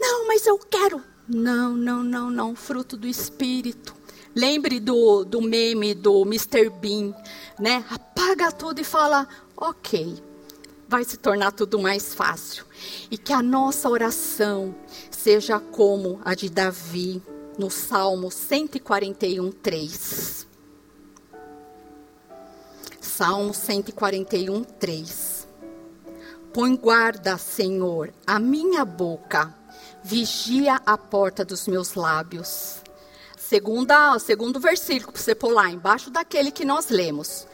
Não, 0.00 0.26
mas 0.26 0.46
eu 0.46 0.58
quero. 0.58 1.02
Não, 1.28 1.76
não, 1.76 2.02
não, 2.02 2.30
não. 2.30 2.56
Fruto 2.56 2.96
do 2.96 3.06
espírito. 3.06 4.01
Lembre 4.34 4.80
do, 4.80 5.24
do 5.24 5.40
meme 5.40 5.94
do 5.94 6.22
Mr. 6.22 6.70
Bean, 6.70 7.14
né? 7.58 7.84
Apaga 7.90 8.50
tudo 8.50 8.80
e 8.80 8.84
fala, 8.84 9.28
ok 9.56 10.32
vai 10.92 11.04
se 11.04 11.16
tornar 11.16 11.52
tudo 11.52 11.78
mais 11.78 12.12
fácil. 12.12 12.66
E 13.10 13.16
que 13.16 13.32
a 13.32 13.42
nossa 13.42 13.88
oração 13.88 14.74
seja 15.10 15.58
como 15.58 16.20
a 16.22 16.34
de 16.34 16.50
Davi 16.50 17.22
no 17.58 17.70
Salmo 17.70 18.30
141, 18.30 19.50
3. 19.50 20.46
Salmo 23.00 23.54
141, 23.54 24.64
3. 24.64 25.48
Põe 26.52 26.76
guarda, 26.76 27.38
Senhor, 27.38 28.12
a 28.26 28.38
minha 28.38 28.84
boca, 28.84 29.54
vigia 30.04 30.78
a 30.84 30.98
porta 30.98 31.42
dos 31.42 31.66
meus 31.66 31.94
lábios. 31.94 32.81
Segunda, 33.52 34.18
segundo 34.18 34.58
versículo 34.58 35.12
para 35.12 35.20
você 35.20 35.34
pôr 35.34 35.52
lá, 35.52 35.70
embaixo 35.70 36.10
daquele 36.10 36.50
que 36.50 36.64
nós 36.64 36.88
lemos. 36.88 37.46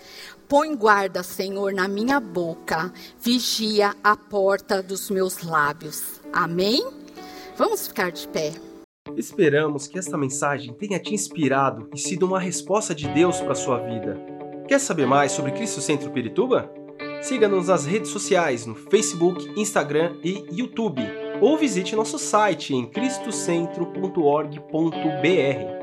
Põe 0.49 0.77
guarda, 0.77 1.25
Senhor, 1.25 1.73
na 1.73 1.89
minha 1.89 2.21
boca, 2.21 2.93
vigia 3.21 3.97
a 4.05 4.17
porta 4.17 4.81
dos 4.81 5.11
meus 5.11 5.43
lábios. 5.43 6.21
Amém? 6.33 6.89
Vamos 7.57 7.89
ficar 7.89 8.13
de 8.13 8.29
pé. 8.29 8.53
Esperamos 9.17 9.89
que 9.89 9.99
esta 9.99 10.17
mensagem 10.17 10.73
tenha 10.73 11.01
te 11.01 11.13
inspirado 11.13 11.91
e 11.93 11.99
sido 11.99 12.27
uma 12.27 12.39
resposta 12.39 12.95
de 12.95 13.09
Deus 13.09 13.41
para 13.41 13.51
a 13.51 13.57
sua 13.57 13.81
vida. 13.81 14.25
Quer 14.69 14.79
saber 14.79 15.05
mais 15.05 15.33
sobre 15.33 15.51
Cristo 15.51 15.81
Centro 15.81 16.13
Pirituba? 16.13 16.73
Siga-nos 17.23 17.67
nas 17.67 17.87
redes 17.87 18.13
sociais 18.13 18.67
no 18.67 18.77
Facebook, 18.77 19.51
Instagram 19.61 20.15
e 20.23 20.47
YouTube, 20.53 21.03
ou 21.41 21.59
visite 21.59 21.97
nosso 21.97 22.21
site 22.21 22.73
em 22.73 22.87
cristocentro.org.br. 22.87 25.78